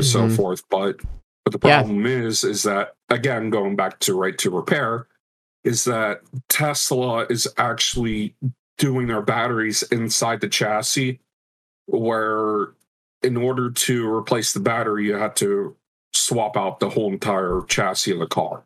so 0.00 0.28
forth. 0.28 0.62
But 0.70 0.98
but 1.44 1.52
the 1.52 1.58
Mm-hmm. 1.58 1.66
Yeah. 1.68 1.80
problem 1.82 2.06
is 2.06 2.44
is 2.44 2.62
that 2.62 2.94
again 3.08 3.50
going 3.50 3.76
back 3.76 3.98
to 4.00 4.14
right 4.14 4.38
to 4.38 4.50
repair 4.50 5.08
is 5.64 5.84
that 5.84 6.20
Tesla 6.48 7.26
is 7.28 7.48
actually 7.58 8.34
doing 8.78 9.06
their 9.06 9.22
batteries 9.22 9.82
inside 9.84 10.40
the 10.40 10.48
chassis 10.48 11.20
where 11.86 12.68
in 13.22 13.36
order 13.36 13.70
to 13.70 14.08
replace 14.12 14.52
the 14.52 14.60
battery 14.60 15.06
you 15.06 15.14
had 15.14 15.36
to 15.36 15.74
swap 16.12 16.56
out 16.56 16.80
the 16.80 16.88
whole 16.90 17.12
entire 17.12 17.62
chassis 17.68 18.12
of 18.12 18.18
the 18.18 18.26
car. 18.26 18.64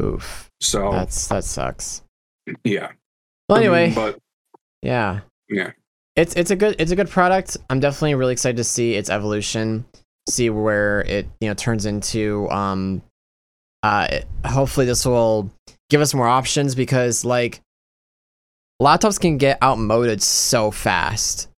Oof. 0.00 0.50
So 0.60 0.90
That's 0.92 1.28
that 1.28 1.44
sucks. 1.44 2.02
yeah. 2.64 2.92
Well 3.48 3.58
I 3.58 3.62
mean, 3.62 3.70
anyway, 3.70 3.94
but 3.94 4.18
yeah. 4.82 5.20
Yeah. 5.48 5.72
It's 6.16 6.34
it's 6.34 6.50
a 6.50 6.56
good 6.56 6.76
it's 6.78 6.90
a 6.90 6.96
good 6.96 7.08
product. 7.08 7.56
I'm 7.70 7.80
definitely 7.80 8.14
really 8.14 8.32
excited 8.32 8.56
to 8.58 8.64
see 8.64 8.94
its 8.94 9.08
evolution, 9.08 9.84
see 10.28 10.50
where 10.50 11.00
it, 11.02 11.26
you 11.40 11.48
know, 11.48 11.54
turns 11.54 11.86
into 11.86 12.48
um 12.50 13.02
uh 13.82 14.08
it- 14.10 14.26
hopefully 14.44 14.84
this 14.86 15.06
will 15.06 15.50
give 15.90 16.00
us 16.00 16.12
more 16.14 16.28
options 16.28 16.74
because 16.74 17.24
like 17.24 17.60
laptops 18.80 19.20
can 19.20 19.38
get 19.38 19.62
outmoded 19.62 20.22
so 20.22 20.70
fast. 20.70 21.48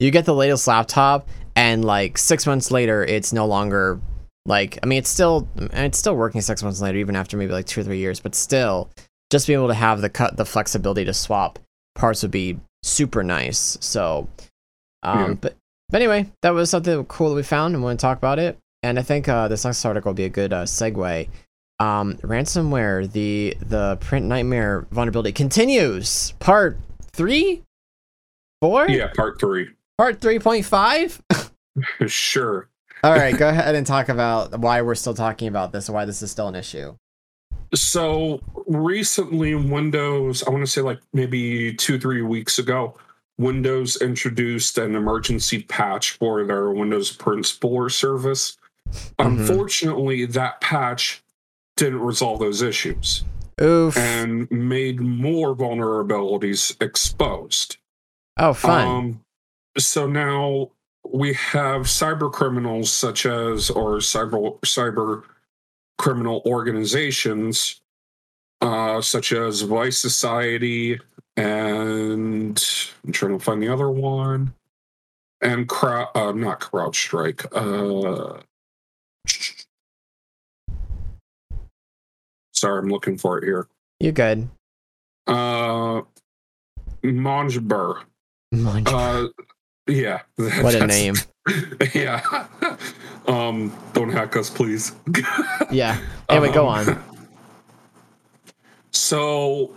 You 0.00 0.10
get 0.10 0.24
the 0.24 0.34
latest 0.34 0.66
laptop 0.66 1.28
and 1.56 1.84
like 1.84 2.18
6 2.18 2.46
months 2.46 2.70
later 2.70 3.04
it's 3.04 3.32
no 3.32 3.46
longer 3.46 4.00
like 4.44 4.78
I 4.82 4.86
mean 4.86 4.98
it's 4.98 5.08
still 5.08 5.48
it's 5.56 5.98
still 5.98 6.16
working 6.16 6.40
6 6.40 6.62
months 6.62 6.80
later 6.80 6.98
even 6.98 7.16
after 7.16 7.36
maybe 7.36 7.52
like 7.52 7.66
2 7.66 7.80
or 7.80 7.84
3 7.84 7.96
years, 7.98 8.20
but 8.20 8.34
still 8.34 8.90
just 9.30 9.46
being 9.46 9.58
able 9.58 9.68
to 9.68 9.74
have 9.74 10.00
the 10.00 10.10
cut 10.10 10.36
the 10.36 10.44
flexibility 10.44 11.04
to 11.04 11.14
swap 11.14 11.58
parts 11.94 12.22
would 12.22 12.30
be 12.30 12.58
super 12.82 13.22
nice. 13.22 13.78
So, 13.80 14.28
um, 15.02 15.18
Yeah. 15.18 15.34
but 15.40 15.56
but 15.90 16.02
anyway, 16.02 16.26
that 16.42 16.50
was 16.50 16.70
something 16.70 17.04
cool 17.04 17.30
that 17.30 17.36
we 17.36 17.42
found 17.42 17.74
and 17.74 17.82
want 17.84 18.00
to 18.00 18.02
talk 18.02 18.18
about 18.18 18.38
it. 18.38 18.58
And 18.82 18.98
I 18.98 19.02
think 19.02 19.28
uh, 19.28 19.48
this 19.48 19.64
next 19.64 19.84
article 19.84 20.10
will 20.10 20.14
be 20.14 20.24
a 20.24 20.28
good 20.30 20.52
uh, 20.52 20.64
segue. 20.64 21.28
Um, 21.80 22.14
ransomware, 22.18 23.10
the 23.10 23.56
the 23.60 23.96
print 23.96 24.26
nightmare 24.26 24.86
vulnerability 24.90 25.32
continues. 25.32 26.32
Part 26.38 26.78
three, 27.12 27.62
four, 28.60 28.88
yeah, 28.88 29.08
part 29.14 29.40
3. 29.40 29.70
part 29.98 30.20
three 30.20 30.38
point 30.38 30.64
five. 30.64 31.20
sure. 32.06 32.68
All 33.02 33.12
right, 33.12 33.36
go 33.36 33.48
ahead 33.48 33.74
and 33.74 33.86
talk 33.86 34.08
about 34.08 34.58
why 34.58 34.80
we're 34.82 34.94
still 34.94 35.14
talking 35.14 35.48
about 35.48 35.72
this 35.72 35.88
and 35.88 35.94
why 35.94 36.04
this 36.04 36.22
is 36.22 36.30
still 36.30 36.48
an 36.48 36.54
issue. 36.54 36.96
So 37.74 38.40
recently, 38.66 39.54
Windows, 39.56 40.44
I 40.44 40.50
want 40.50 40.64
to 40.64 40.70
say 40.70 40.80
like 40.80 41.00
maybe 41.12 41.74
two, 41.74 41.98
three 41.98 42.22
weeks 42.22 42.58
ago, 42.58 42.96
Windows 43.36 43.96
introduced 44.00 44.78
an 44.78 44.94
emergency 44.94 45.64
patch 45.64 46.12
for 46.12 46.44
their 46.44 46.70
Windows 46.70 47.10
Print 47.10 47.44
Spooler 47.44 47.90
service. 47.90 48.56
Unfortunately, 49.18 50.24
that 50.26 50.60
patch 50.60 51.23
didn't 51.76 52.00
resolve 52.00 52.38
those 52.38 52.62
issues 52.62 53.24
Oof. 53.60 53.96
and 53.96 54.50
made 54.50 55.00
more 55.00 55.54
vulnerabilities 55.54 56.80
exposed. 56.80 57.76
oh, 58.38 58.52
fun. 58.52 58.88
Um, 58.88 59.20
so 59.78 60.06
now 60.06 60.70
we 61.06 61.34
have 61.34 61.82
cyber 61.82 62.32
criminals 62.32 62.90
such 62.90 63.26
as 63.26 63.70
or 63.70 63.98
cyber 63.98 64.58
cyber 64.60 65.24
criminal 65.98 66.42
organizations 66.46 67.80
uh, 68.60 69.00
such 69.00 69.32
as 69.32 69.62
Vice 69.62 69.98
Society 69.98 70.98
and 71.36 72.64
I'm 73.04 73.12
trying 73.12 73.38
to 73.38 73.44
find 73.44 73.62
the 73.62 73.68
other 73.68 73.90
one 73.90 74.54
and 75.40 75.68
crowd 75.68 76.08
uh, 76.14 76.32
not 76.32 76.60
CrowdStrike. 76.60 77.46
Uh, 77.52 78.40
sorry, 82.54 82.78
I'm 82.80 82.88
looking 82.88 83.18
for 83.18 83.38
it 83.38 83.44
here. 83.44 83.68
You're 84.00 84.12
good? 84.12 84.48
Uh, 85.26 86.02
Magniber. 87.02 88.02
Mind. 88.52 88.88
Uh, 88.88 89.28
yeah. 89.86 90.22
what 90.36 90.74
a 90.74 90.86
name. 90.86 91.16
Yeah. 91.94 92.22
um, 93.28 93.70
don't 93.92 94.08
hack 94.08 94.34
us, 94.34 94.48
please. 94.48 94.92
Yeah. 95.70 96.00
Anyway, 96.30 96.50
go 96.50 96.66
on. 96.66 97.04
So 98.92 99.74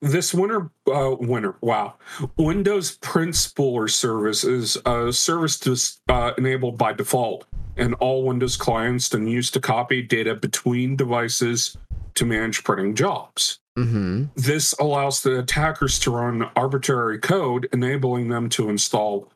this 0.00 0.32
winter 0.32 0.70
uh, 0.86 1.16
winter 1.18 1.56
wow 1.60 1.94
windows 2.36 2.96
print 2.98 3.34
spooler 3.34 3.90
service 3.90 4.44
is 4.44 4.78
a 4.86 5.12
service 5.12 5.58
to, 5.58 5.76
uh, 6.08 6.32
enabled 6.38 6.78
by 6.78 6.92
default 6.92 7.46
in 7.76 7.94
all 7.94 8.24
windows 8.24 8.56
clients 8.56 9.12
and 9.12 9.28
used 9.28 9.54
to 9.54 9.60
copy 9.60 10.02
data 10.02 10.36
between 10.36 10.94
devices 10.94 11.76
to 12.18 12.24
manage 12.26 12.62
printing 12.64 12.94
jobs 12.94 13.60
Mm-hmm. 13.78 14.24
this 14.34 14.72
allows 14.80 15.22
the 15.22 15.38
attackers 15.38 16.00
to 16.00 16.10
run 16.10 16.42
arbitrary 16.56 17.18
code 17.20 17.68
enabling 17.72 18.28
them 18.28 18.48
to 18.48 18.68
install 18.68 19.30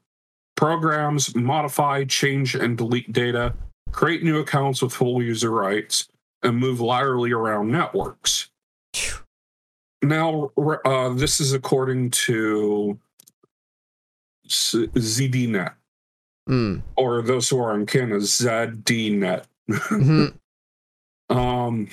programs 0.57 1.35
modify 1.37 2.03
change 2.05 2.55
and 2.57 2.77
delete 2.77 3.13
data 3.13 3.55
create 3.93 4.25
new 4.25 4.41
accounts 4.41 4.83
with 4.83 4.93
full 4.93 5.23
user 5.23 5.51
rights 5.51 6.09
and 6.43 6.57
move 6.59 6.81
laterally 6.81 7.31
around 7.33 7.71
networks 7.71 8.51
now, 10.05 10.51
uh, 10.85 11.11
this 11.11 11.39
is 11.39 11.53
according 11.53 12.11
to 12.11 12.99
ZDNet, 14.49 15.75
Mm. 16.49 16.83
or 16.97 17.23
those 17.23 17.49
who 17.49 17.61
are 17.61 17.73
in 17.77 17.87
Canada, 17.87 18.19
ZDNet. 18.19 19.45
hmm 19.71 20.27
Um, 21.29 21.89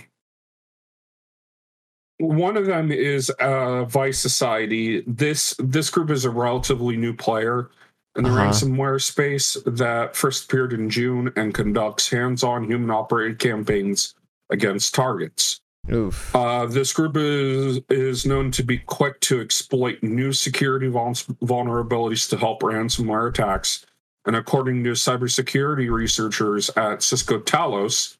one 2.20 2.58
of 2.58 2.66
them 2.66 2.92
is 2.92 3.30
uh, 3.40 3.86
Vice 3.86 4.20
Society. 4.20 5.04
This 5.08 5.56
this 5.60 5.90
group 5.90 6.10
is 6.12 6.26
a 6.26 6.30
relatively 6.30 6.96
new 6.98 7.14
player 7.14 7.70
in 8.16 8.24
the 8.24 8.30
Uh-huh. 8.30 8.50
ransomware 8.50 9.02
space 9.02 9.56
that 9.66 10.16
first 10.16 10.46
appeared 10.46 10.74
in 10.74 10.90
June 10.90 11.32
and 11.36 11.54
conducts 11.54 12.10
hands-on 12.10 12.66
human-operated 12.66 13.40
campaigns 13.40 14.16
against 14.50 14.94
targets. 14.96 15.62
Oof. 15.92 16.36
Uh, 16.36 16.66
this 16.66 16.92
group 16.92 17.16
is 17.16 17.80
is 17.90 18.26
known 18.26 18.52
to 18.52 18.64
be 18.64 18.78
quick 18.80 19.20
to 19.22 19.40
exploit 19.42 20.02
new 20.04 20.34
security 20.34 20.88
vul- 20.88 21.14
vulnerabilities 21.44 22.30
to 22.30 22.38
help 22.38 22.62
ransomware 22.62 23.30
attacks. 23.30 23.86
And 24.26 24.36
according 24.36 24.84
to 24.84 24.92
cybersecurity 24.92 25.90
researchers 25.90 26.70
at 26.72 27.02
Cisco 27.02 27.40
Talos, 27.40 28.18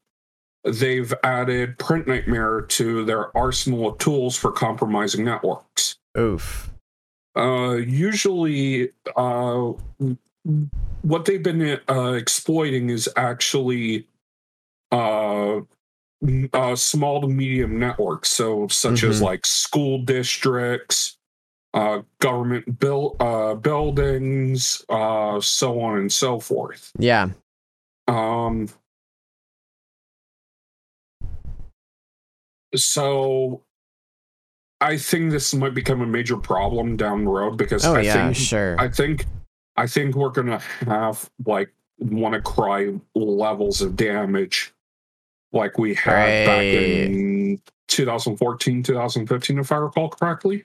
they've 0.64 1.12
added 1.22 1.78
Print 1.78 2.06
Nightmare 2.06 2.62
to 2.62 3.04
their 3.04 3.36
arsenal 3.36 3.88
of 3.88 3.98
tools 3.98 4.36
for 4.36 4.52
compromising 4.52 5.24
networks. 5.24 5.96
Oof. 6.18 6.70
Uh, 7.36 7.76
usually, 7.76 8.90
uh, 9.16 9.72
what 11.02 11.24
they've 11.24 11.42
been 11.42 11.80
uh, 11.88 12.12
exploiting 12.12 12.90
is 12.90 13.08
actually 13.16 14.06
uh, 14.92 15.60
uh, 16.52 16.74
small 16.76 17.20
to 17.20 17.28
medium 17.28 17.78
networks, 17.78 18.30
so 18.30 18.66
such 18.68 19.04
as 19.04 19.20
Mhm. 19.20 19.24
like 19.24 19.46
school 19.46 19.98
districts, 20.02 21.16
uh, 21.72 22.02
government 22.18 22.80
build 22.80 23.16
uh, 23.20 23.54
buildings, 23.54 24.84
uh, 24.88 25.40
so 25.40 25.80
on 25.80 25.98
and 25.98 26.12
so 26.12 26.40
forth. 26.40 26.90
Yeah. 26.98 27.28
Um, 28.08 28.68
so 32.74 33.62
I 34.80 34.96
think 34.96 35.30
this 35.30 35.54
might 35.54 35.74
become 35.74 36.00
a 36.00 36.06
major 36.06 36.36
problem 36.36 36.96
down 36.96 37.24
the 37.24 37.30
road 37.30 37.56
because 37.56 37.84
Oh 37.84 37.94
I 37.94 38.00
yeah. 38.02 38.24
think 38.26 38.36
Sure. 38.36 38.80
I 38.80 38.88
think 38.88 39.26
I 39.76 39.86
think 39.86 40.14
we're 40.14 40.30
gonna 40.30 40.58
have 40.86 41.30
like 41.44 41.72
WannaCry 42.02 43.00
levels 43.14 43.82
of 43.82 43.96
damage 43.96 44.72
like 45.52 45.78
we 45.78 45.94
had 45.94 46.46
back 46.46 46.62
in 46.62 47.60
2014, 47.88 48.82
2015, 48.82 49.58
if 49.58 49.72
I 49.72 49.76
recall 49.76 50.08
correctly. 50.08 50.64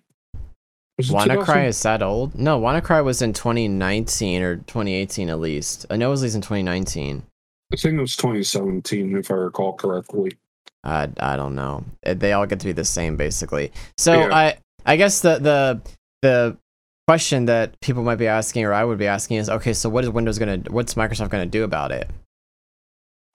WannaCry 1.02 1.46
2000? 1.46 1.66
is 1.66 1.84
that 1.84 2.02
old? 2.02 2.36
No, 2.36 2.60
WannaCry 2.62 3.04
was 3.04 3.22
in 3.22 3.34
2019 3.34 4.42
or 4.42 4.56
2018 4.58 5.30
at 5.30 5.40
least. 5.40 5.86
Uh, 5.90 5.94
I 5.96 5.98
know 5.98 6.08
it 6.08 6.12
was 6.12 6.22
at 6.22 6.26
least 6.26 6.36
in 6.36 6.42
2019. 6.42 7.24
I 7.74 7.76
think 7.76 7.98
it 7.98 8.02
was 8.02 8.16
2017, 8.16 9.18
if 9.18 9.30
I 9.30 9.34
recall 9.34 9.74
correctly. 9.74 10.38
I 10.86 11.10
I 11.20 11.36
don't 11.36 11.56
know. 11.56 11.84
Uh, 12.06 12.14
They 12.14 12.34
all 12.34 12.46
get 12.46 12.60
to 12.60 12.66
be 12.66 12.72
the 12.72 12.86
same 12.86 13.18
basically. 13.18 13.72
So 13.98 14.14
Yeah. 14.14 14.34
I 14.36 14.58
I 14.86 14.96
guess 14.98 15.22
the 15.22 15.40
the 15.40 15.82
the 16.22 16.58
question 17.08 17.46
that 17.46 17.80
people 17.82 18.04
might 18.04 18.16
be 18.18 18.28
asking 18.28 18.66
or 18.66 18.74
I 18.74 18.84
would 18.84 18.98
be 18.98 19.08
asking 19.08 19.38
is 19.38 19.50
okay, 19.50 19.74
so 19.74 19.90
what 19.90 20.04
is 20.04 20.10
Windows 20.10 20.40
gonna 20.40 20.58
what's 20.70 20.94
Microsoft 20.96 21.30
gonna 21.30 21.46
do 21.46 21.64
about 21.64 21.92
it? 21.92 22.10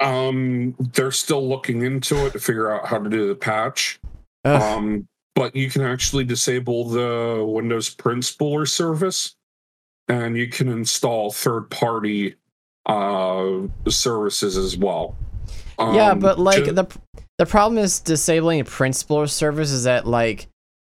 Um, 0.01 0.75
they're 0.95 1.13
still 1.13 1.47
looking 1.47 1.83
into 1.83 2.27
it 2.27 2.33
to 2.33 2.39
figure 2.41 2.73
out 2.73 2.87
how 2.87 2.99
to 2.99 3.11
do 3.11 3.29
the 3.29 3.35
patch. 3.35 4.01
Ugh, 4.47 4.61
Um, 4.63 5.07
but 5.35 5.55
you 5.55 5.69
can 5.71 5.83
actually 5.83 6.25
disable 6.25 6.85
the 6.89 7.45
Windows 7.47 7.91
Print 7.91 8.23
Spooler 8.23 8.67
service, 8.67 9.35
and 10.09 10.37
you 10.39 10.49
can 10.49 10.69
install 10.69 11.31
third-party 11.31 12.35
uh, 12.87 13.59
services 13.89 14.57
as 14.57 14.77
well. 14.79 15.17
yeah, 15.79 16.13
Um, 16.13 16.19
but 16.19 16.39
like 16.39 16.65
the 16.75 16.87
the 17.41 17.47
problem 17.47 17.79
is 17.79 18.01
disabling 18.01 18.61
a 18.61 18.65
print 18.67 18.95
spooler 18.95 19.27
service 19.27 19.71
is 19.71 19.85
that 19.85 20.07
like 20.07 20.47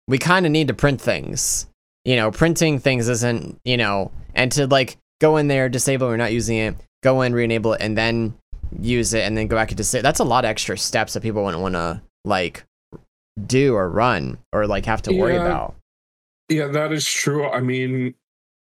we 0.10 0.18
kind 0.18 0.46
of 0.46 0.52
need 0.52 0.68
to 0.68 0.74
print 0.74 1.00
things. 1.00 1.66
You 2.04 2.18
know, 2.18 2.30
printing 2.30 2.78
things 2.78 3.08
isn't 3.08 3.58
you 3.64 3.78
know, 3.78 4.12
and 4.36 4.52
to 4.52 4.68
like 4.68 4.98
go 5.22 5.38
in 5.38 5.48
there, 5.48 5.70
disable 5.70 6.08
or 6.08 6.18
not 6.18 6.34
using 6.34 6.58
it, 6.58 6.76
go 7.04 7.22
in, 7.22 7.34
re-enable 7.34 7.72
it, 7.74 7.82
and 7.82 7.98
then 7.98 8.34
use 8.78 9.14
it, 9.14 9.22
and 9.22 9.38
then 9.38 9.48
go 9.48 9.56
back 9.56 9.70
and 9.70 9.78
disable. 9.78 10.04
That's 10.04 10.20
a 10.20 10.26
lot 10.26 10.44
of 10.44 10.50
extra 10.50 10.78
steps 10.78 11.14
that 11.14 11.24
people 11.24 11.42
wouldn't 11.42 11.64
want 11.64 11.76
to 11.76 12.02
like 12.26 12.66
do 13.48 13.74
or 13.74 13.90
run 13.90 14.38
or 14.52 14.68
like 14.68 14.86
have 14.88 15.04
to 15.04 15.14
worry 15.14 15.36
Yeah. 15.36 15.46
about. 15.46 15.76
yeah, 16.50 16.68
that 16.68 16.92
is 16.92 17.08
true. 17.08 17.48
I 17.50 17.62
mean, 17.62 18.14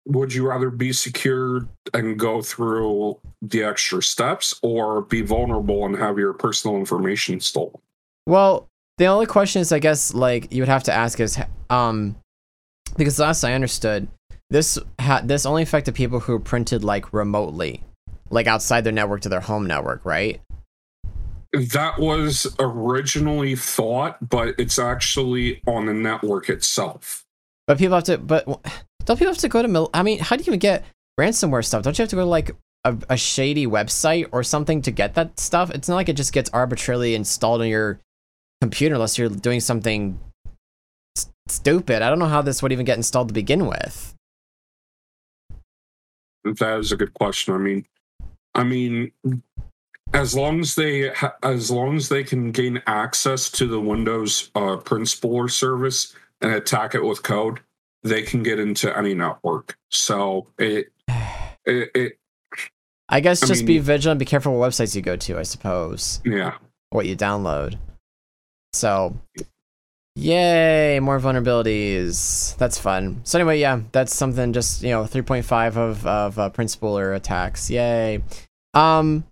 would 0.05 0.33
you 0.33 0.47
rather 0.47 0.69
be 0.69 0.91
secure 0.91 1.67
and 1.93 2.17
go 2.17 2.41
through 2.41 3.19
the 3.41 3.63
extra 3.63 4.01
steps, 4.01 4.59
or 4.63 5.01
be 5.03 5.21
vulnerable 5.21 5.85
and 5.85 5.95
have 5.95 6.17
your 6.17 6.33
personal 6.33 6.77
information 6.77 7.39
stolen? 7.39 7.79
Well, 8.25 8.67
the 8.97 9.05
only 9.05 9.25
question 9.25 9.61
is, 9.61 9.71
I 9.71 9.79
guess, 9.79 10.13
like 10.13 10.51
you 10.51 10.61
would 10.61 10.69
have 10.69 10.83
to 10.83 10.93
ask 10.93 11.19
is, 11.19 11.39
um, 11.69 12.15
because 12.97 13.19
last 13.19 13.43
I 13.43 13.53
understood, 13.53 14.07
this 14.49 14.77
had 14.97 15.27
this 15.27 15.45
only 15.45 15.63
affected 15.63 15.95
people 15.95 16.19
who 16.19 16.39
printed 16.39 16.83
like 16.83 17.13
remotely, 17.13 17.83
like 18.29 18.47
outside 18.47 18.83
their 18.83 18.91
network 18.91 19.21
to 19.21 19.29
their 19.29 19.39
home 19.39 19.67
network, 19.67 20.03
right? 20.03 20.41
That 21.53 21.97
was 21.97 22.53
originally 22.59 23.55
thought, 23.55 24.17
but 24.27 24.55
it's 24.59 24.77
actually 24.77 25.61
on 25.65 25.85
the 25.85 25.93
network 25.93 26.49
itself. 26.49 27.25
But 27.67 27.77
people 27.77 27.95
have 27.95 28.03
to, 28.05 28.17
but 28.17 28.47
don't 29.09 29.17
people 29.17 29.33
have 29.33 29.41
to 29.41 29.49
go 29.49 29.63
to? 29.63 29.67
Mil- 29.67 29.89
I 29.91 30.03
mean, 30.03 30.19
how 30.19 30.35
do 30.35 30.43
you 30.43 30.51
even 30.51 30.59
get 30.59 30.85
ransomware 31.19 31.65
stuff? 31.65 31.81
Don't 31.81 31.97
you 31.97 32.03
have 32.03 32.09
to 32.09 32.15
go 32.15 32.21
to 32.21 32.29
like 32.29 32.51
a, 32.83 32.95
a 33.09 33.17
shady 33.17 33.65
website 33.65 34.29
or 34.31 34.43
something 34.43 34.83
to 34.83 34.91
get 34.91 35.15
that 35.15 35.39
stuff? 35.39 35.71
It's 35.71 35.89
not 35.89 35.95
like 35.95 36.09
it 36.09 36.15
just 36.15 36.31
gets 36.31 36.47
arbitrarily 36.51 37.15
installed 37.15 37.61
on 37.61 37.67
your 37.67 37.99
computer 38.61 38.93
unless 38.93 39.17
you're 39.17 39.29
doing 39.29 39.61
something 39.61 40.19
s- 41.17 41.31
stupid. 41.47 42.03
I 42.03 42.09
don't 42.09 42.19
know 42.19 42.27
how 42.27 42.43
this 42.43 42.61
would 42.61 42.71
even 42.71 42.85
get 42.85 42.97
installed 42.97 43.29
to 43.29 43.33
begin 43.33 43.65
with. 43.65 44.13
That 46.43 46.77
is 46.77 46.91
a 46.91 46.95
good 46.95 47.15
question. 47.15 47.55
I 47.55 47.57
mean, 47.57 47.85
I 48.53 48.63
mean, 48.63 49.11
as 50.13 50.35
long 50.35 50.59
as 50.59 50.75
they 50.75 51.09
ha- 51.09 51.35
as 51.41 51.71
long 51.71 51.97
as 51.97 52.09
they 52.09 52.23
can 52.23 52.51
gain 52.51 52.79
access 52.85 53.49
to 53.53 53.65
the 53.65 53.81
Windows 53.81 54.51
uh, 54.53 54.77
print 54.77 55.07
spooler 55.07 55.49
service 55.49 56.15
and 56.41 56.51
attack 56.53 56.93
it 56.93 57.03
with 57.03 57.23
code, 57.23 57.59
they 58.03 58.21
can 58.21 58.43
get 58.43 58.59
into 58.59 58.95
any 58.97 59.13
network. 59.13 59.77
So 59.89 60.47
it 60.57 60.91
it, 61.65 61.91
it 61.95 62.19
I 63.09 63.19
guess 63.19 63.43
I 63.43 63.47
just 63.47 63.65
be 63.65 63.79
vigilant, 63.79 64.19
be 64.19 64.25
careful 64.25 64.57
what 64.57 64.69
websites 64.69 64.95
you 64.95 65.01
go 65.01 65.15
to, 65.15 65.39
I 65.39 65.43
suppose, 65.43 66.21
yeah. 66.23 66.55
what 66.91 67.07
you 67.07 67.15
download. 67.15 67.77
So, 68.73 69.17
yay, 70.15 70.99
more 71.01 71.19
vulnerabilities. 71.19 72.55
That's 72.57 72.77
fun. 72.77 73.21
So 73.23 73.39
anyway, 73.39 73.59
yeah, 73.59 73.81
that's 73.91 74.15
something. 74.15 74.53
Just 74.53 74.83
you 74.83 74.91
know, 74.91 75.05
three 75.05 75.23
point 75.23 75.45
five 75.45 75.75
of 75.75 76.05
of 76.05 76.37
uh, 76.37 76.49
print 76.49 76.69
spooler 76.69 77.15
attacks. 77.15 77.69
Yay. 77.69 78.23
Um. 78.75 79.23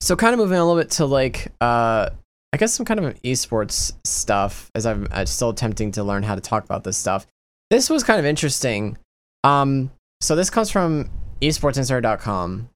So 0.00 0.16
kind 0.16 0.32
of 0.32 0.38
moving 0.38 0.58
a 0.58 0.64
little 0.64 0.80
bit 0.80 0.90
to 0.92 1.06
like 1.06 1.48
uh, 1.60 2.10
I 2.52 2.58
guess 2.58 2.74
some 2.74 2.84
kind 2.84 3.00
of 3.00 3.22
esports 3.22 3.94
stuff, 4.04 4.70
as 4.74 4.84
I'm, 4.84 5.08
I'm 5.10 5.26
still 5.26 5.50
attempting 5.50 5.92
to 5.92 6.04
learn 6.04 6.22
how 6.22 6.34
to 6.34 6.40
talk 6.40 6.64
about 6.64 6.84
this 6.84 6.98
stuff. 6.98 7.26
This 7.72 7.88
was 7.88 8.04
kind 8.04 8.20
of 8.20 8.26
interesting. 8.26 8.98
Um. 9.44 9.90
So 10.20 10.36
this 10.36 10.50
comes 10.50 10.70
from 10.70 11.08
esportsinsider.com. 11.40 12.68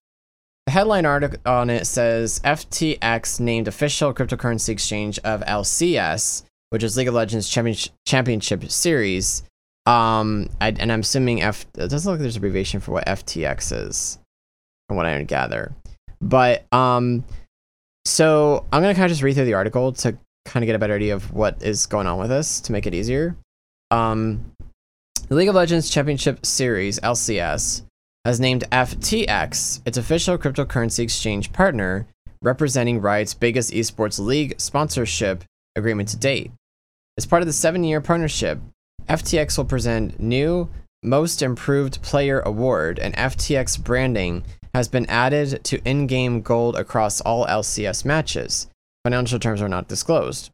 The 0.65 0.71
headline 0.71 1.05
article 1.05 1.39
on 1.45 1.69
it 1.69 1.85
says 1.85 2.39
FTX 2.39 3.39
named 3.39 3.67
official 3.67 4.11
cryptocurrency 4.11 4.69
exchange 4.69 5.19
of 5.19 5.41
LCS, 5.41 6.45
which 6.71 6.81
is 6.81 6.97
League 6.97 7.07
of 7.07 7.13
Legends 7.13 7.47
Championship, 7.47 8.71
Series. 8.71 9.43
Um, 9.85 10.49
I, 10.59 10.69
and 10.69 10.91
I'm 10.91 11.01
assuming 11.01 11.43
F. 11.43 11.67
It 11.75 11.89
doesn't 11.89 12.11
look 12.11 12.17
like 12.17 12.21
there's 12.21 12.35
an 12.35 12.39
abbreviation 12.39 12.79
for 12.79 12.93
what 12.93 13.05
FTX 13.05 13.87
is, 13.87 14.17
from 14.89 14.97
what 14.97 15.05
I 15.05 15.21
gather. 15.21 15.75
But 16.21 16.65
um, 16.73 17.23
so 18.05 18.65
I'm 18.73 18.81
gonna 18.81 18.95
kind 18.95 19.05
of 19.05 19.11
just 19.11 19.21
read 19.21 19.35
through 19.35 19.45
the 19.45 19.53
article 19.53 19.91
to 19.91 20.17
kind 20.45 20.63
of 20.63 20.65
get 20.65 20.75
a 20.75 20.79
better 20.79 20.95
idea 20.95 21.13
of 21.13 21.31
what 21.31 21.61
is 21.61 21.85
going 21.85 22.07
on 22.07 22.17
with 22.17 22.29
this 22.29 22.61
to 22.61 22.71
make 22.71 22.87
it 22.87 22.95
easier. 22.95 23.37
Um, 23.91 24.53
the 25.29 25.35
League 25.35 25.49
of 25.49 25.55
Legends 25.55 25.89
Championship 25.89 26.45
Series 26.45 27.01
(LCS) 27.01 27.81
has 28.23 28.39
named 28.39 28.63
FTX 28.71 29.81
its 29.85 29.97
official 29.97 30.37
cryptocurrency 30.37 30.99
exchange 30.99 31.51
partner, 31.51 32.07
representing 32.41 33.01
Riot's 33.01 33.33
biggest 33.33 33.71
esports 33.71 34.19
league 34.19 34.57
sponsorship 34.57 35.43
agreement 35.75 36.07
to 36.09 36.17
date. 36.17 36.51
As 37.17 37.25
part 37.25 37.41
of 37.41 37.45
the 37.45 37.53
seven-year 37.53 37.99
partnership, 37.99 38.59
FTX 39.09 39.57
will 39.57 39.65
present 39.65 40.17
new 40.17 40.69
Most 41.03 41.41
Improved 41.41 42.01
Player 42.01 42.39
Award, 42.39 42.97
and 42.97 43.13
FTX 43.15 43.83
branding 43.83 44.45
has 44.73 44.87
been 44.87 45.05
added 45.07 45.61
to 45.65 45.81
in-game 45.83 46.41
gold 46.41 46.77
across 46.77 47.19
all 47.19 47.45
LCS 47.47 48.05
matches. 48.05 48.67
Financial 49.03 49.39
terms 49.39 49.61
are 49.61 49.67
not 49.67 49.89
disclosed. 49.89 50.51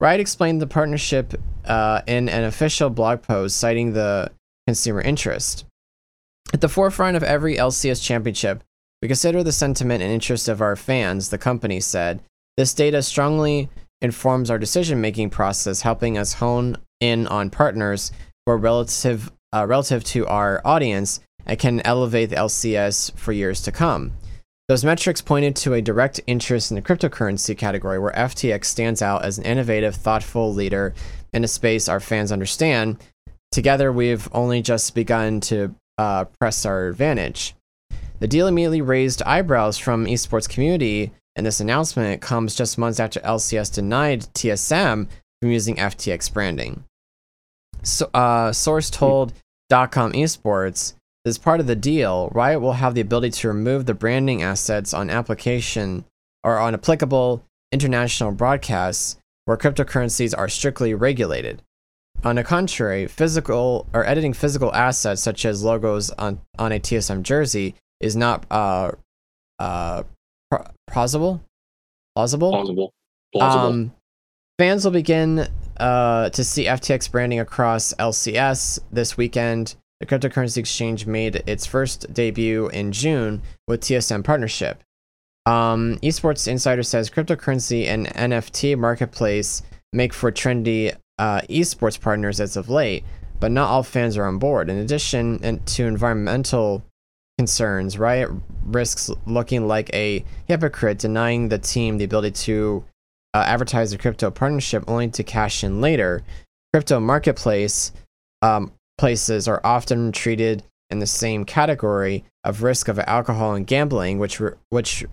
Riot 0.00 0.20
explained 0.20 0.60
the 0.60 0.66
partnership 0.66 1.34
uh, 1.64 2.02
in 2.06 2.28
an 2.28 2.44
official 2.44 2.90
blog 2.90 3.22
post 3.22 3.56
citing 3.56 3.92
the 3.92 4.30
consumer 4.66 5.00
interest. 5.00 5.64
At 6.52 6.60
the 6.60 6.68
forefront 6.68 7.16
of 7.16 7.22
every 7.22 7.56
LCS 7.56 8.02
championship, 8.02 8.62
we 9.00 9.08
consider 9.08 9.42
the 9.42 9.52
sentiment 9.52 10.02
and 10.02 10.12
interest 10.12 10.48
of 10.48 10.60
our 10.60 10.76
fans, 10.76 11.30
the 11.30 11.38
company 11.38 11.80
said. 11.80 12.20
This 12.56 12.74
data 12.74 13.02
strongly 13.02 13.68
informs 14.02 14.50
our 14.50 14.58
decision 14.58 15.00
making 15.00 15.30
process, 15.30 15.82
helping 15.82 16.18
us 16.18 16.34
hone 16.34 16.76
in 17.00 17.26
on 17.26 17.50
partners 17.50 18.12
who 18.44 18.52
are 18.52 18.58
relative, 18.58 19.32
uh, 19.54 19.66
relative 19.66 20.04
to 20.04 20.26
our 20.26 20.60
audience 20.64 21.20
and 21.46 21.58
can 21.58 21.80
elevate 21.80 22.30
the 22.30 22.36
LCS 22.36 23.16
for 23.16 23.32
years 23.32 23.62
to 23.62 23.72
come. 23.72 24.12
Those 24.68 24.84
metrics 24.84 25.20
pointed 25.20 25.54
to 25.56 25.74
a 25.74 25.82
direct 25.82 26.20
interest 26.26 26.72
in 26.72 26.74
the 26.74 26.82
cryptocurrency 26.82 27.56
category 27.56 28.00
where 28.00 28.12
FTX 28.12 28.64
stands 28.64 29.00
out 29.00 29.24
as 29.24 29.38
an 29.38 29.44
innovative, 29.44 29.94
thoughtful 29.94 30.52
leader 30.52 30.92
in 31.32 31.44
a 31.44 31.48
space 31.48 31.88
our 31.88 32.00
fans 32.00 32.32
understand. 32.32 32.96
Together, 33.52 33.92
we've 33.92 34.28
only 34.32 34.60
just 34.62 34.92
begun 34.92 35.40
to 35.42 35.72
uh, 35.98 36.24
press 36.40 36.66
our 36.66 36.88
advantage. 36.88 37.54
The 38.18 38.26
deal 38.26 38.48
immediately 38.48 38.80
raised 38.80 39.22
eyebrows 39.22 39.78
from 39.78 40.06
esports 40.06 40.48
community, 40.48 41.12
and 41.36 41.46
this 41.46 41.60
announcement 41.60 42.20
comes 42.20 42.56
just 42.56 42.76
months 42.76 42.98
after 42.98 43.20
LCS 43.20 43.72
denied 43.72 44.22
TSM 44.34 45.06
from 45.40 45.50
using 45.50 45.76
FTX 45.76 46.32
branding. 46.32 46.82
So, 47.84 48.10
uh, 48.12 48.50
source 48.50 48.90
told 48.90 49.32
.com 49.70 50.12
Esports 50.12 50.94
as 51.26 51.38
part 51.38 51.58
of 51.58 51.66
the 51.66 51.74
deal, 51.74 52.30
Riot 52.32 52.60
will 52.60 52.74
have 52.74 52.94
the 52.94 53.00
ability 53.00 53.30
to 53.30 53.48
remove 53.48 53.84
the 53.84 53.94
branding 53.94 54.42
assets 54.42 54.94
on 54.94 55.10
application 55.10 56.04
or 56.44 56.58
on 56.58 56.72
applicable 56.72 57.44
international 57.72 58.30
broadcasts 58.30 59.16
where 59.44 59.56
cryptocurrencies 59.56 60.38
are 60.38 60.48
strictly 60.48 60.94
regulated. 60.94 61.62
On 62.22 62.36
the 62.36 62.44
contrary, 62.44 63.08
physical 63.08 63.86
or 63.92 64.06
editing 64.06 64.32
physical 64.32 64.72
assets 64.72 65.20
such 65.20 65.44
as 65.44 65.64
logos 65.64 66.10
on, 66.10 66.40
on 66.60 66.70
a 66.70 66.78
TSM 66.78 67.22
jersey 67.22 67.74
is 68.00 68.14
not 68.14 68.46
uh, 68.50 68.92
uh, 69.58 70.04
plausible. 70.86 71.42
Plausible. 72.14 72.50
Plausible. 72.52 72.92
Plausible. 73.34 73.66
Um, 73.66 73.92
fans 74.58 74.84
will 74.84 74.92
begin 74.92 75.48
uh, 75.76 76.30
to 76.30 76.44
see 76.44 76.66
FTX 76.66 77.10
branding 77.10 77.40
across 77.40 77.92
LCS 77.94 78.78
this 78.92 79.16
weekend 79.16 79.74
the 80.00 80.06
cryptocurrency 80.06 80.58
exchange 80.58 81.06
made 81.06 81.42
its 81.46 81.66
first 81.66 82.12
debut 82.12 82.68
in 82.68 82.92
June 82.92 83.42
with 83.66 83.80
TSM 83.80 84.24
partnership. 84.24 84.82
Um, 85.46 85.98
Esports 86.02 86.48
Insider 86.48 86.82
says 86.82 87.08
cryptocurrency 87.08 87.86
and 87.86 88.06
NFT 88.08 88.76
marketplace 88.76 89.62
make 89.92 90.12
for 90.12 90.32
trendy 90.32 90.94
uh, 91.18 91.40
esports 91.48 92.00
partners 92.00 92.40
as 92.40 92.56
of 92.56 92.68
late, 92.68 93.04
but 93.40 93.50
not 93.50 93.70
all 93.70 93.82
fans 93.82 94.16
are 94.16 94.26
on 94.26 94.38
board. 94.38 94.68
In 94.68 94.78
addition 94.78 95.60
to 95.64 95.84
environmental 95.84 96.82
concerns, 97.38 97.98
Riot 97.98 98.30
risks 98.64 99.10
looking 99.26 99.68
like 99.68 99.88
a 99.94 100.24
hypocrite, 100.46 100.98
denying 100.98 101.48
the 101.48 101.58
team 101.58 101.98
the 101.98 102.04
ability 102.04 102.32
to 102.32 102.84
uh, 103.34 103.44
advertise 103.46 103.92
the 103.92 103.98
crypto 103.98 104.30
partnership 104.30 104.84
only 104.88 105.08
to 105.10 105.22
cash 105.22 105.62
in 105.62 105.80
later. 105.80 106.22
Crypto 106.72 106.98
marketplace 106.98 107.92
um, 108.42 108.72
places 108.98 109.46
are 109.48 109.60
often 109.64 110.12
treated 110.12 110.62
in 110.90 110.98
the 110.98 111.06
same 111.06 111.44
category 111.44 112.24
of 112.44 112.62
risk 112.62 112.88
of 112.88 112.98
alcohol 113.00 113.54
and 113.54 113.66
gambling, 113.66 114.18
which 114.18 114.40
re- 114.40 114.52
which 114.70 115.04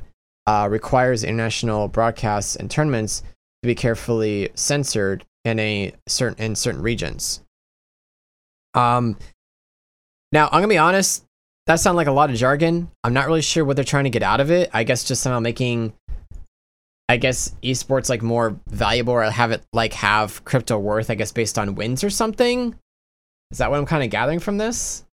uh, 0.46 0.68
requires 0.70 1.24
international 1.24 1.88
broadcasts 1.88 2.56
and 2.56 2.70
tournaments 2.70 3.22
to 3.62 3.68
be 3.68 3.76
carefully 3.76 4.50
censored 4.56 5.26
in 5.46 5.60
a 5.60 5.94
certain 6.08 6.44
in 6.44 6.56
certain 6.56 6.82
regions. 6.82 7.42
Um, 8.74 9.18
now 10.32 10.46
I'm 10.46 10.62
gonna 10.62 10.68
be 10.68 10.78
honest. 10.78 11.26
That 11.66 11.80
sounds 11.80 11.96
like 11.96 12.08
a 12.08 12.12
lot 12.12 12.30
of 12.30 12.36
jargon. 12.36 12.90
I'm 13.06 13.14
not 13.14 13.28
really 13.28 13.42
sure 13.42 13.64
what 13.64 13.78
they're 13.78 13.86
trying 13.86 14.04
to 14.04 14.10
get 14.10 14.24
out 14.24 14.42
of 14.42 14.52
it. 14.52 14.70
I 14.74 14.84
guess 14.84 15.06
just 15.06 15.22
somehow 15.22 15.40
making, 15.40 15.94
I 17.08 17.16
guess 17.16 17.56
esports 17.64 18.10
like 18.10 18.22
more 18.22 18.60
valuable 18.68 19.14
or 19.14 19.24
have 19.24 19.52
it 19.52 19.64
like 19.72 19.94
have 19.94 20.44
crypto 20.44 20.78
worth. 20.78 21.10
I 21.10 21.16
guess 21.16 21.32
based 21.32 21.58
on 21.58 21.76
wins 21.76 22.04
or 22.04 22.10
something. 22.10 22.76
Is 23.54 23.60
that 23.60 23.70
what 23.70 23.78
I'm 23.78 23.86
kind 23.86 24.04
of 24.04 24.10
gathering 24.10 24.40
from 24.40 24.58
this? 24.58 25.06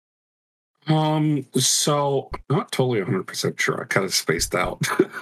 Um, 0.87 1.45
so 1.55 2.31
not 2.49 2.71
totally 2.71 3.01
100% 3.01 3.59
sure. 3.59 3.81
I 3.81 3.83
kind 3.83 4.05
of 4.05 4.13
spaced 4.13 4.55
out. 4.55 4.81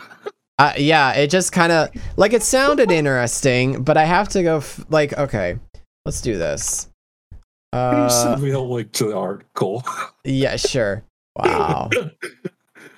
uh, 0.60 0.74
yeah, 0.78 1.14
it 1.14 1.32
just 1.32 1.52
kind 1.52 1.72
of 1.72 1.90
like 2.16 2.34
it 2.34 2.44
sounded 2.44 2.92
interesting, 2.92 3.82
but 3.82 3.98
I 3.98 4.06
have 4.06 4.30
to 4.30 4.44
go 4.44 4.58
f- 4.58 4.86
like, 4.90 5.18
okay, 5.18 5.58
let's 6.06 6.22
do 6.22 6.38
this. 6.38 6.90
Uh, 7.74 8.08
send 8.08 8.44
me 8.44 8.52
a 8.52 8.60
link 8.60 8.92
to 8.92 9.06
the 9.06 9.18
article. 9.18 9.84
yeah, 10.24 10.56
sure. 10.56 11.04
Wow. 11.36 11.90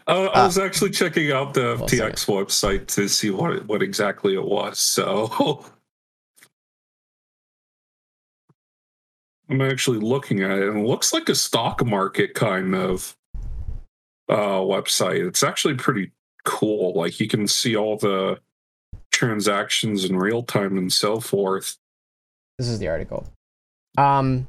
Uh, 0.08 0.26
I 0.34 0.44
was 0.44 0.58
uh, 0.58 0.64
actually 0.64 0.90
checking 0.90 1.32
out 1.32 1.54
the 1.54 1.76
FTX 1.76 2.26
website 2.26 2.88
to 2.88 3.08
see 3.08 3.30
what 3.30 3.64
what 3.68 3.84
exactly 3.84 4.34
it 4.34 4.44
was. 4.44 4.80
So 4.80 5.64
I'm 9.50 9.62
actually 9.62 10.00
looking 10.00 10.44
at 10.44 10.52
it 10.60 10.70
and 10.70 10.80
it 10.80 10.88
looks 10.88 11.12
like 11.14 11.28
a 11.30 11.36
stock 11.36 11.86
market 11.86 12.36
kind 12.36 12.76
of 12.76 13.16
uh, 14.30 14.60
website. 14.60 15.28
It's 15.28 15.44
actually 15.44 15.74
pretty 15.74 16.12
cool. 16.46 16.94
Like 16.94 17.20
you 17.20 17.28
can 17.28 17.48
see 17.48 17.76
all 17.76 17.98
the 17.98 18.40
transactions 19.12 20.06
in 20.06 20.16
real 20.16 20.44
time 20.44 20.78
and 20.78 20.92
so 20.94 21.20
forth. 21.20 21.78
This 22.58 22.68
is 22.68 22.80
the 22.80 22.88
article. 22.88 23.28
Um 23.98 24.48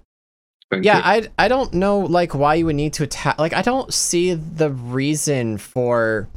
Thank 0.71 0.85
yeah, 0.85 0.99
you. 0.99 1.03
I 1.05 1.45
I 1.47 1.49
don't 1.49 1.75
know 1.75 1.99
like 1.99 2.33
why 2.33 2.55
you 2.55 2.67
would 2.67 2.77
need 2.77 2.93
to 2.95 3.03
attack 3.03 3.39
like 3.41 3.53
I 3.53 3.63
don't 3.63 3.93
see 3.93 4.35
the 4.35 4.71
reason 4.71 5.59
for 5.59 6.29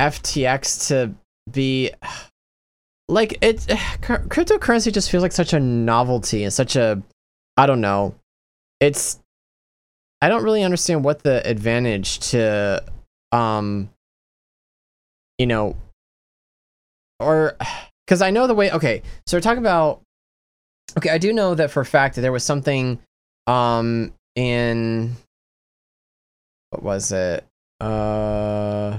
FTX 0.00 0.88
to 0.88 1.14
be 1.50 1.92
like 3.08 3.38
it 3.42 3.58
cryptocurrency 4.02 4.92
just 4.92 5.10
feels 5.10 5.22
like 5.22 5.32
such 5.32 5.52
a 5.52 5.60
novelty 5.60 6.44
and 6.44 6.52
such 6.52 6.76
a 6.76 7.02
i 7.56 7.66
don't 7.66 7.80
know. 7.80 8.14
It's 8.80 9.18
i 10.20 10.28
don't 10.28 10.42
really 10.42 10.62
understand 10.62 11.04
what 11.04 11.22
the 11.22 11.46
advantage 11.48 12.18
to 12.30 12.82
um 13.32 13.90
you 15.38 15.46
know 15.46 15.76
or 17.20 17.56
because 18.06 18.20
i 18.22 18.30
know 18.30 18.46
the 18.46 18.54
way 18.54 18.70
okay 18.70 19.02
so 19.26 19.36
we're 19.36 19.42
talking 19.42 19.62
about 19.62 20.00
okay 20.98 21.10
i 21.10 21.18
do 21.18 21.32
know 21.32 21.54
that 21.54 21.70
for 21.70 21.80
a 21.80 21.86
fact 21.86 22.14
that 22.16 22.20
there 22.20 22.32
was 22.32 22.44
something 22.44 22.98
um 23.46 24.12
in 24.36 25.14
what 26.74 26.82
was 26.82 27.12
it? 27.12 27.44
Uh 27.80 28.98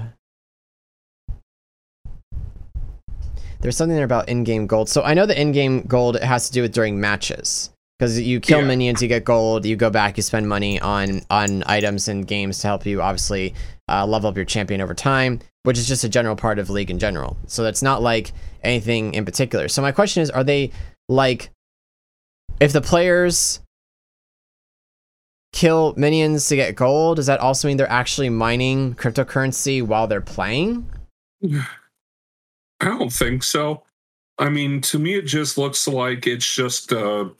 There's 3.60 3.76
something 3.76 3.96
there 3.96 4.04
about 4.04 4.28
in-game 4.28 4.66
gold. 4.66 4.88
So 4.88 5.02
I 5.02 5.14
know 5.14 5.26
the 5.26 5.40
in-game 5.40 5.82
gold 5.82 6.20
has 6.20 6.46
to 6.48 6.52
do 6.52 6.62
with 6.62 6.72
during 6.72 7.00
matches 7.00 7.70
because 7.98 8.20
you 8.20 8.40
kill 8.40 8.60
yeah. 8.60 8.66
minions, 8.66 9.00
you 9.00 9.08
get 9.08 9.24
gold. 9.24 9.64
You 9.64 9.76
go 9.76 9.90
back, 9.90 10.16
you 10.16 10.22
spend 10.22 10.48
money 10.48 10.80
on 10.80 11.22
on 11.30 11.62
items 11.66 12.08
and 12.08 12.26
games 12.26 12.58
to 12.60 12.66
help 12.66 12.86
you 12.86 13.00
obviously 13.00 13.54
uh, 13.88 14.06
level 14.06 14.28
up 14.28 14.36
your 14.36 14.44
champion 14.44 14.80
over 14.80 14.94
time, 14.94 15.40
which 15.62 15.78
is 15.78 15.88
just 15.88 16.04
a 16.04 16.08
general 16.08 16.36
part 16.36 16.58
of 16.58 16.70
League 16.70 16.90
in 16.90 16.98
general. 16.98 17.36
So 17.46 17.62
that's 17.62 17.82
not 17.82 18.02
like 18.02 18.32
anything 18.62 19.14
in 19.14 19.24
particular. 19.24 19.68
So 19.68 19.82
my 19.82 19.92
question 19.92 20.22
is, 20.22 20.30
are 20.30 20.44
they 20.44 20.70
like 21.08 21.50
if 22.60 22.72
the 22.72 22.80
players 22.80 23.60
kill 25.52 25.94
minions 25.96 26.46
to 26.48 26.56
get 26.56 26.74
gold, 26.74 27.16
does 27.16 27.26
that 27.26 27.40
also 27.40 27.68
mean 27.68 27.78
they're 27.78 27.90
actually 27.90 28.28
mining 28.28 28.94
cryptocurrency 28.94 29.82
while 29.82 30.06
they're 30.06 30.20
playing? 30.20 30.86
I 32.80 32.86
don't 32.86 33.12
think 33.12 33.42
so. 33.42 33.82
I 34.38 34.50
mean, 34.50 34.80
to 34.82 34.98
me, 34.98 35.14
it 35.14 35.22
just 35.26 35.56
looks 35.58 35.88
like 35.88 36.26
it's 36.26 36.54
just. 36.54 36.92
Uh, 36.92 37.30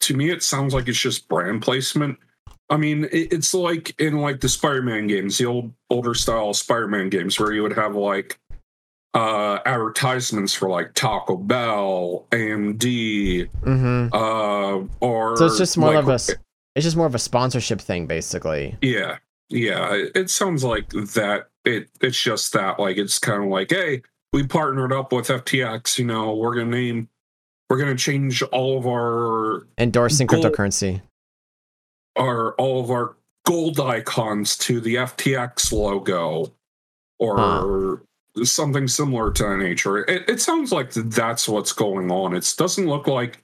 to 0.00 0.16
me, 0.16 0.30
it 0.30 0.42
sounds 0.42 0.72
like 0.74 0.88
it's 0.88 0.98
just 0.98 1.28
brand 1.28 1.62
placement. 1.62 2.18
I 2.70 2.76
mean, 2.76 3.04
it, 3.12 3.32
it's 3.32 3.52
like 3.52 3.98
in 4.00 4.18
like 4.18 4.40
the 4.40 4.48
Spider-Man 4.48 5.06
games, 5.08 5.38
the 5.38 5.46
old 5.46 5.72
older 5.90 6.14
style 6.14 6.54
Spider-Man 6.54 7.10
games, 7.10 7.38
where 7.38 7.52
you 7.52 7.62
would 7.62 7.74
have 7.74 7.94
like 7.96 8.38
uh 9.12 9.58
advertisements 9.66 10.54
for 10.54 10.68
like 10.70 10.94
Taco 10.94 11.36
Bell, 11.36 12.26
AMD, 12.30 13.48
Mm-hmm. 13.62 14.14
uh 14.14 14.86
or 15.00 15.36
So 15.36 15.46
it's 15.46 15.58
just 15.58 15.76
more 15.76 15.94
like, 15.94 16.04
of 16.04 16.08
a 16.08 16.14
it's 16.76 16.84
just 16.84 16.96
more 16.96 17.06
of 17.06 17.14
a 17.14 17.18
sponsorship 17.18 17.80
thing, 17.80 18.06
basically. 18.06 18.76
Yeah. 18.80 19.18
Yeah. 19.48 19.92
It, 19.94 20.12
it 20.14 20.30
sounds 20.30 20.62
like 20.64 20.88
that 20.90 21.48
it 21.64 21.88
it's 22.00 22.20
just 22.20 22.52
that 22.52 22.78
like 22.78 22.96
it's 22.96 23.18
kind 23.18 23.42
of 23.42 23.50
like, 23.50 23.70
hey, 23.70 24.02
we 24.32 24.46
partnered 24.46 24.92
up 24.92 25.12
with 25.12 25.28
FTX, 25.28 25.98
you 25.98 26.04
know, 26.04 26.34
we're 26.34 26.54
gonna 26.54 26.66
name 26.66 27.08
we're 27.68 27.78
gonna 27.78 27.96
change 27.96 28.42
all 28.42 28.78
of 28.78 28.86
our 28.86 29.66
Endorsing 29.78 30.26
Gold- 30.26 30.44
cryptocurrency. 30.44 31.02
our 32.16 32.54
all 32.54 32.80
of 32.80 32.90
our 32.90 33.16
gold 33.46 33.80
icons 33.80 34.56
to 34.58 34.80
the 34.80 34.96
FTX 34.96 35.72
logo 35.72 36.52
or 37.18 38.02
something 38.44 38.86
similar 38.86 39.32
to 39.32 39.42
that 39.42 39.56
nature. 39.58 39.98
It, 39.98 40.28
it 40.28 40.40
sounds 40.40 40.72
like 40.72 40.92
that's 40.92 41.48
what's 41.48 41.72
going 41.72 42.10
on. 42.10 42.34
It 42.34 42.54
doesn't 42.56 42.86
look 42.86 43.06
like 43.06 43.42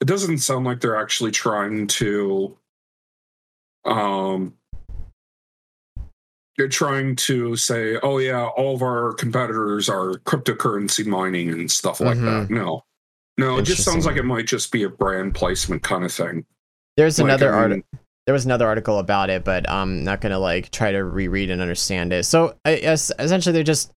it 0.00 0.06
doesn't 0.06 0.38
sound 0.38 0.64
like 0.64 0.80
they're 0.80 0.96
actually 1.00 1.32
trying 1.32 1.86
to 1.88 2.56
um 3.84 4.54
they're 6.58 6.68
trying 6.68 7.14
to 7.14 7.56
say, 7.56 7.96
oh 8.02 8.18
yeah, 8.18 8.44
all 8.44 8.74
of 8.74 8.82
our 8.82 9.14
competitors 9.14 9.88
are 9.88 10.14
cryptocurrency 10.26 11.06
mining 11.06 11.50
and 11.50 11.70
stuff 11.70 12.00
like 12.00 12.18
that. 12.20 12.50
No. 12.50 12.84
No, 13.38 13.58
it 13.58 13.62
just 13.62 13.84
sounds 13.84 14.04
like 14.04 14.16
it 14.16 14.24
might 14.24 14.46
just 14.46 14.72
be 14.72 14.82
a 14.82 14.88
brand 14.88 15.36
placement 15.36 15.84
kind 15.84 16.04
of 16.04 16.12
thing. 16.12 16.44
There's 16.96 17.20
Like, 17.20 17.26
another 17.26 17.54
I 17.54 17.68
mean, 17.68 17.84
There 18.26 18.32
was 18.32 18.44
another 18.44 18.66
article 18.66 18.98
about 18.98 19.30
it, 19.30 19.44
but 19.44 19.70
I'm 19.70 20.02
not 20.02 20.20
gonna 20.20 20.40
like 20.40 20.70
try 20.70 20.90
to 20.90 21.04
reread 21.04 21.48
and 21.50 21.62
understand 21.62 22.12
it. 22.12 22.24
So 22.24 22.56
I 22.64 22.72
essentially 22.72 23.52
they're 23.52 23.62
just 23.62 23.92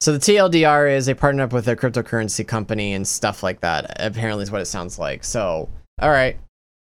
so 0.00 0.12
the 0.12 0.18
TLDR 0.18 0.94
is 0.94 1.06
they 1.06 1.14
partnered 1.14 1.46
up 1.46 1.52
with 1.52 1.66
a 1.66 1.74
cryptocurrency 1.74 2.46
company 2.46 2.94
and 2.94 3.06
stuff 3.08 3.42
like 3.42 3.60
that. 3.62 3.96
Apparently, 3.98 4.44
is 4.44 4.52
what 4.52 4.60
it 4.60 4.66
sounds 4.66 5.00
like. 5.00 5.24
So 5.24 5.68
all 6.00 6.10
right, 6.10 6.38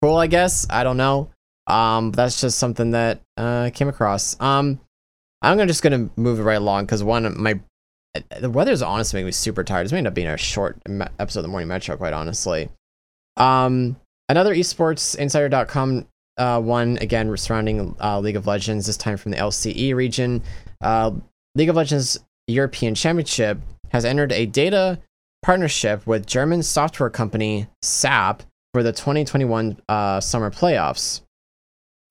cool. 0.03 0.17
I 0.17 0.27
guess 0.27 0.67
I 0.69 0.83
don't 0.83 0.97
know. 0.97 1.31
Um, 1.65 2.11
that's 2.11 2.39
just 2.39 2.59
something 2.59 2.91
that 2.91 3.21
uh, 3.37 3.71
came 3.73 3.87
across. 3.87 4.39
Um, 4.39 4.79
I'm 5.41 5.57
just 5.67 5.83
gonna 5.83 6.09
move 6.15 6.39
it 6.39 6.43
right 6.43 6.55
along 6.55 6.85
because 6.85 7.03
one 7.03 7.39
my 7.41 7.59
the 8.39 8.49
weather's 8.49 8.81
honestly 8.81 9.17
making 9.17 9.27
me 9.27 9.31
super 9.31 9.63
tired. 9.63 9.85
This 9.85 9.91
may 9.91 9.99
end 9.99 10.07
up 10.07 10.13
being 10.13 10.27
a 10.27 10.37
short 10.37 10.77
episode 11.19 11.39
of 11.39 11.43
the 11.43 11.49
Morning 11.49 11.67
Metro, 11.67 11.95
quite 11.95 12.13
honestly. 12.13 12.69
Um, 13.37 13.95
another 14.27 14.53
esportsinsider.com 14.53 16.07
uh, 16.37 16.59
one 16.61 16.97
again 17.01 17.35
surrounding 17.37 17.95
uh, 18.01 18.19
League 18.19 18.35
of 18.35 18.47
Legends, 18.47 18.87
this 18.87 18.97
time 18.97 19.17
from 19.17 19.31
the 19.31 19.37
LCE 19.37 19.93
region. 19.93 20.41
Uh, 20.81 21.11
League 21.55 21.69
of 21.69 21.75
Legends 21.75 22.17
European 22.47 22.95
Championship 22.95 23.59
has 23.89 24.05
entered 24.05 24.31
a 24.31 24.45
data 24.45 24.99
partnership 25.43 26.05
with 26.07 26.25
German 26.25 26.63
software 26.63 27.09
company 27.09 27.67
SAP 27.81 28.43
for 28.73 28.83
the 28.83 28.91
2021 28.91 29.77
uh, 29.89 30.19
summer 30.19 30.49
playoffs. 30.49 31.21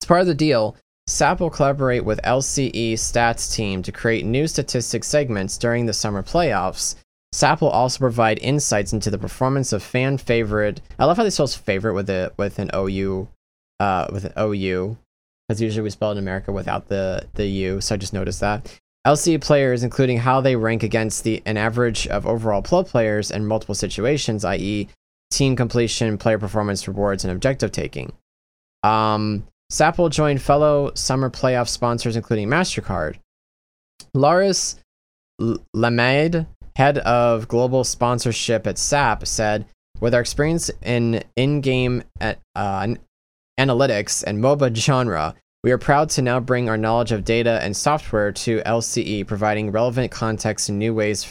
As 0.01 0.07
part 0.07 0.21
of 0.21 0.27
the 0.27 0.35
deal, 0.35 0.75
SAP 1.19 1.41
will 1.41 1.49
collaborate 1.49 2.05
with 2.05 2.21
LCE 2.21 2.93
Stats 2.93 3.53
team 3.53 3.83
to 3.83 3.91
create 3.91 4.25
new 4.25 4.47
statistics 4.47 5.05
segments 5.05 5.57
during 5.57 5.85
the 5.85 5.91
summer 5.91 6.23
playoffs. 6.23 6.95
SAP 7.33 7.59
will 7.59 7.71
also 7.71 7.99
provide 7.99 8.39
insights 8.39 8.93
into 8.93 9.11
the 9.11 9.17
performance 9.17 9.73
of 9.73 9.83
fan 9.83 10.17
favorite. 10.17 10.79
I 10.97 11.03
love 11.03 11.17
how 11.17 11.23
they 11.23 11.29
spell 11.29 11.47
favorite 11.47 11.93
with 11.93 12.09
a 12.09 12.31
with 12.37 12.57
an 12.57 12.71
OU, 12.73 13.27
uh, 13.81 14.07
with 14.13 14.23
an 14.23 14.33
OU, 14.39 14.95
because 15.49 15.61
usually 15.61 15.83
we 15.83 15.89
spell 15.89 16.11
it 16.11 16.13
in 16.13 16.19
America 16.19 16.53
without 16.53 16.87
the 16.87 17.27
the 17.33 17.47
U. 17.47 17.81
So 17.81 17.95
I 17.95 17.97
just 17.97 18.13
noticed 18.13 18.39
that. 18.39 18.79
LCE 19.05 19.41
players, 19.41 19.83
including 19.83 20.19
how 20.19 20.39
they 20.39 20.55
rank 20.55 20.83
against 20.83 21.25
the 21.25 21.43
an 21.45 21.57
average 21.57 22.07
of 22.07 22.25
overall 22.25 22.61
pro 22.61 22.85
players 22.85 23.29
in 23.29 23.45
multiple 23.45 23.75
situations, 23.75 24.45
i.e., 24.45 24.87
team 25.31 25.57
completion, 25.57 26.17
player 26.17 26.39
performance 26.39 26.87
rewards, 26.87 27.25
and 27.25 27.33
objective 27.33 27.73
taking. 27.73 28.13
Um, 28.83 29.43
SAP 29.71 29.97
will 29.97 30.09
join 30.09 30.37
fellow 30.37 30.91
summer 30.95 31.29
playoff 31.29 31.67
sponsors, 31.67 32.15
including 32.15 32.47
MasterCard. 32.47 33.17
Laris 34.15 34.77
Lamade, 35.75 36.47
head 36.75 36.97
of 36.99 37.47
global 37.47 37.83
sponsorship 37.83 38.65
at 38.65 38.77
SAP, 38.77 39.27
said, 39.27 39.65
With 39.99 40.15
our 40.15 40.21
experience 40.21 40.71
in 40.81 41.23
in 41.35 41.61
game 41.61 42.03
at, 42.19 42.39
uh, 42.55 42.87
analytics 43.59 44.23
and 44.25 44.41
MOBA 44.41 44.75
genre, 44.75 45.35
we 45.63 45.71
are 45.71 45.77
proud 45.77 46.09
to 46.11 46.21
now 46.21 46.39
bring 46.39 46.69
our 46.69 46.77
knowledge 46.77 47.11
of 47.11 47.25
data 47.25 47.59
and 47.61 47.75
software 47.75 48.31
to 48.31 48.61
LCE, 48.61 49.27
providing 49.27 49.71
relevant 49.71 50.09
context 50.09 50.69
and 50.69 50.79
new 50.79 50.93
ways 50.93 51.25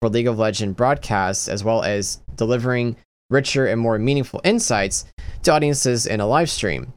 for 0.00 0.08
League 0.08 0.26
of 0.26 0.38
Legends 0.38 0.76
broadcasts, 0.76 1.48
as 1.48 1.62
well 1.62 1.82
as 1.82 2.20
delivering 2.36 2.96
richer 3.30 3.66
and 3.66 3.80
more 3.80 3.98
meaningful 3.98 4.40
insights 4.44 5.04
to 5.42 5.52
audiences 5.52 6.06
in 6.06 6.20
a 6.20 6.26
live 6.26 6.48
stream. 6.48 6.92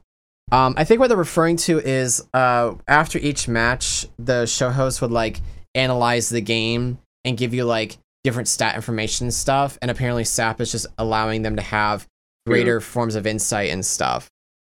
Um, 0.51 0.73
I 0.77 0.83
think 0.83 0.99
what 0.99 1.07
they're 1.07 1.17
referring 1.17 1.57
to 1.57 1.79
is 1.79 2.27
uh, 2.33 2.73
after 2.88 3.19
each 3.19 3.47
match, 3.47 4.07
the 4.17 4.45
show 4.45 4.69
host 4.71 5.01
would 5.01 5.12
like 5.12 5.41
analyze 5.75 6.29
the 6.29 6.41
game 6.41 6.97
and 7.23 7.38
give 7.38 7.53
you 7.53 7.65
like 7.65 7.97
different 8.23 8.47
stat 8.47 8.75
information 8.75 9.25
and 9.27 9.33
stuff. 9.33 9.77
And 9.81 9.91
apparently, 9.91 10.23
SAP 10.23 10.59
is 10.62 10.71
just 10.71 10.88
allowing 10.97 11.43
them 11.43 11.55
to 11.55 11.62
have 11.62 12.07
greater 12.47 12.81
forms 12.81 13.15
of 13.15 13.27
insight 13.27 13.69
and 13.69 13.85
stuff, 13.85 14.27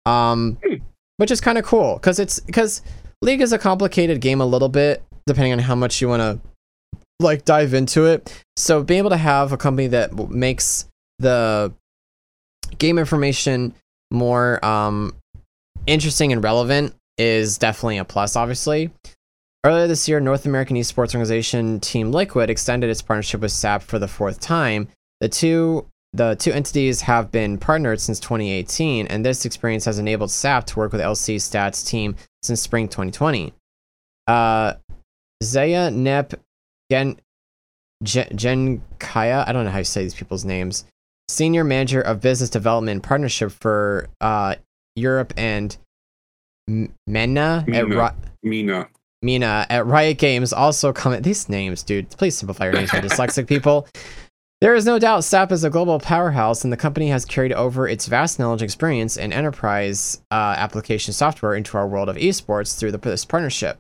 um, 0.06 0.58
Hmm. 0.66 0.76
which 1.18 1.30
is 1.30 1.40
kind 1.42 1.58
of 1.58 1.66
cool 1.66 1.96
because 1.96 2.18
it's 2.20 2.40
because 2.40 2.82
League 3.22 3.42
is 3.42 3.54
a 3.54 3.58
complicated 3.60 4.20
game 4.22 4.42
a 4.42 4.46
little 4.46 4.70
bit 4.70 5.04
depending 5.28 5.52
on 5.54 5.60
how 5.60 5.76
much 5.76 6.02
you 6.02 6.08
want 6.08 6.22
to 6.22 6.40
like 7.20 7.46
dive 7.46 7.74
into 7.74 8.06
it. 8.06 8.44
So 8.56 8.82
being 8.82 9.00
able 9.00 9.10
to 9.12 9.18
have 9.18 9.52
a 9.52 9.58
company 9.58 9.88
that 9.88 10.14
makes 10.30 10.86
the 11.20 11.74
game 12.78 12.98
information 12.98 13.74
more 14.12 14.64
um, 14.66 15.14
interesting 15.88 16.32
and 16.32 16.44
relevant 16.44 16.94
is 17.18 17.58
definitely 17.58 17.98
a 17.98 18.06
plus, 18.06 18.36
obviously. 18.36 18.92
Earlier 19.66 19.88
this 19.88 20.08
year, 20.08 20.20
North 20.20 20.46
American 20.46 20.78
esports 20.78 21.16
organization 21.16 21.80
Team 21.80 22.12
Liquid 22.12 22.50
extended 22.50 22.90
its 22.90 23.02
partnership 23.02 23.42
with 23.42 23.52
SAP 23.52 23.82
for 23.82 23.98
the 23.98 24.08
fourth 24.08 24.40
time. 24.40 24.88
The 25.20 25.30
two 25.30 25.88
the 26.14 26.36
two 26.36 26.52
entities 26.52 27.02
have 27.02 27.32
been 27.32 27.58
partnered 27.58 28.00
since 28.00 28.20
2018, 28.20 29.08
and 29.08 29.26
this 29.26 29.46
experience 29.46 29.86
has 29.86 30.00
enabled 30.00 30.32
SAP 30.32 30.66
to 30.68 30.80
work 30.80 30.92
with 30.92 31.02
LC 31.02 31.36
Stats 31.36 31.86
team 31.86 32.16
since 32.42 32.62
spring 32.62 32.88
2020. 32.88 33.54
Uh, 34.26 34.74
Zaya 35.44 35.92
Nep 35.92 36.34
Gen 36.92 37.18
Gen, 38.04 38.38
Gen 38.38 38.82
Kaya, 39.00 39.44
I 39.48 39.52
don't 39.52 39.66
know 39.66 39.72
how 39.72 39.80
you 39.80 39.84
say 39.84 40.04
these 40.04 40.16
people's 40.16 40.46
names. 40.46 40.86
Senior 41.30 41.64
Manager 41.64 42.02
of 42.02 42.22
Business 42.22 42.50
Development 42.50 43.04
Partnership 43.04 43.52
for 43.52 44.08
uh, 44.22 44.56
Europe 44.98 45.34
and 45.38 45.78
M- 46.68 46.94
Mena 47.06 47.64
at 47.68 47.88
Mina. 47.88 48.16
Ri- 48.44 48.50
Mina. 48.50 48.90
Mina 49.22 49.66
at 49.70 49.86
Riot 49.86 50.18
Games 50.18 50.54
also 50.54 50.94
comment 50.94 51.24
these 51.24 51.50
names, 51.50 51.84
dude. 51.84 52.10
Please 52.12 52.38
simplify 52.38 52.66
your 52.66 52.74
names 52.74 52.92
for 52.92 52.98
dyslexic 52.98 53.48
people. 53.50 53.88
There 54.60 54.74
is 54.74 54.86
no 54.86 54.98
doubt 54.98 55.24
SAP 55.24 55.52
is 55.52 55.64
a 55.64 55.70
global 55.70 56.00
powerhouse, 56.00 56.64
and 56.64 56.74
the 56.74 56.78
company 56.78 57.10
has 57.10 57.26
carried 57.26 57.54
over 57.54 57.88
its 57.88 58.08
vast 58.08 58.40
knowledge 58.40 58.64
experience 58.64 59.16
and 59.16 59.32
enterprise 59.32 60.22
uh, 60.32 60.56
application 60.58 61.14
software 61.14 61.54
into 61.54 61.78
our 61.78 61.88
world 61.88 62.10
of 62.10 62.16
esports 62.16 62.78
through 62.78 62.92
the, 62.92 62.98
this 62.98 63.24
partnership. 63.24 63.78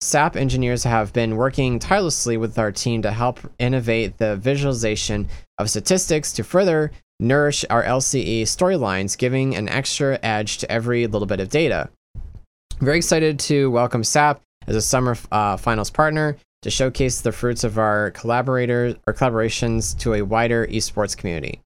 SAP 0.00 0.36
engineers 0.36 0.84
have 0.84 1.12
been 1.12 1.36
working 1.36 1.78
tirelessly 1.78 2.36
with 2.36 2.58
our 2.58 2.72
team 2.72 3.02
to 3.02 3.10
help 3.10 3.38
innovate 3.58 4.16
the 4.16 4.36
visualization 4.36 5.28
of 5.58 5.68
statistics 5.68 6.32
to 6.32 6.42
further 6.42 6.90
nourish 7.20 7.64
our 7.70 7.82
LCE 7.82 8.42
storylines, 8.42 9.16
giving 9.16 9.54
an 9.56 9.68
extra 9.68 10.18
edge 10.22 10.58
to 10.58 10.70
every 10.70 11.06
little 11.06 11.26
bit 11.26 11.40
of 11.40 11.48
data. 11.48 11.88
Very 12.80 12.96
excited 12.96 13.38
to 13.40 13.70
welcome 13.70 14.04
SAP 14.04 14.40
as 14.66 14.76
a 14.76 14.82
summer 14.82 15.16
uh, 15.30 15.56
finals 15.56 15.90
partner 15.90 16.36
to 16.62 16.70
showcase 16.70 17.20
the 17.20 17.30
fruits 17.32 17.62
of 17.62 17.78
our 17.78 18.10
collaborators 18.12 18.96
or 19.06 19.12
collaborations 19.12 19.96
to 19.98 20.14
a 20.14 20.22
wider 20.22 20.66
esports 20.66 21.16
community. 21.16 21.60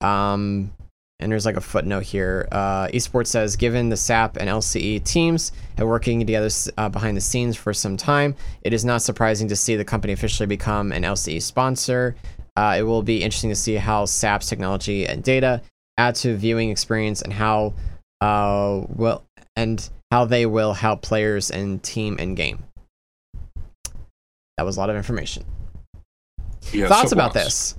Um, 0.00 0.72
and 1.18 1.32
there's 1.32 1.46
like 1.46 1.56
a 1.56 1.62
footnote 1.62 2.02
here. 2.02 2.46
Uh, 2.52 2.88
esports 2.88 3.28
says, 3.28 3.56
given 3.56 3.88
the 3.88 3.96
SAP 3.96 4.36
and 4.36 4.50
LCE 4.50 5.02
teams 5.04 5.52
have 5.78 5.88
working 5.88 6.18
together 6.18 6.50
uh, 6.76 6.88
behind 6.90 7.16
the 7.16 7.22
scenes 7.22 7.56
for 7.56 7.72
some 7.72 7.96
time, 7.96 8.34
it 8.62 8.74
is 8.74 8.84
not 8.84 9.00
surprising 9.00 9.48
to 9.48 9.56
see 9.56 9.76
the 9.76 9.84
company 9.84 10.12
officially 10.12 10.46
become 10.46 10.92
an 10.92 11.04
LCE 11.04 11.40
sponsor. 11.40 12.16
Uh, 12.56 12.76
it 12.78 12.82
will 12.82 13.02
be 13.02 13.22
interesting 13.22 13.50
to 13.50 13.56
see 13.56 13.74
how 13.74 14.04
SAP's 14.06 14.48
technology 14.48 15.06
and 15.06 15.22
data 15.22 15.60
add 15.98 16.14
to 16.16 16.36
viewing 16.36 16.70
experience 16.70 17.22
and 17.22 17.32
how 17.32 17.74
uh, 18.20 18.82
will 18.88 19.22
and 19.56 19.88
how 20.10 20.24
they 20.24 20.46
will 20.46 20.72
help 20.72 21.02
players 21.02 21.50
and 21.50 21.82
team 21.82 22.18
in 22.18 22.34
game. 22.34 22.64
That 24.56 24.64
was 24.64 24.76
a 24.76 24.80
lot 24.80 24.90
of 24.90 24.96
information. 24.96 25.44
Thoughts 26.62 27.12
about 27.12 27.34
this? 27.34 27.76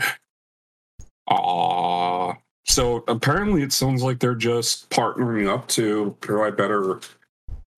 Ah, 1.32 2.36
so 2.66 3.04
apparently 3.06 3.62
it 3.62 3.72
sounds 3.72 4.02
like 4.02 4.18
they're 4.18 4.34
just 4.34 4.90
partnering 4.90 5.48
up 5.48 5.68
to 5.68 6.16
provide 6.20 6.56
better 6.56 6.98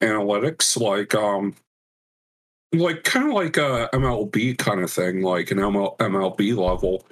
analytics. 0.01 0.81
Like, 0.81 1.14
um, 1.14 1.55
like 2.73 3.05
kind 3.05 3.27
of 3.29 3.33
like 3.35 3.57
a 3.57 3.89
MLB 3.93 4.57
kind 4.59 4.81
of 4.81 4.91
thing, 4.91 5.23
like 5.23 5.51
an 5.51 5.59
ML, 5.59 5.97
MLB 5.99 6.57
level, 6.57 7.05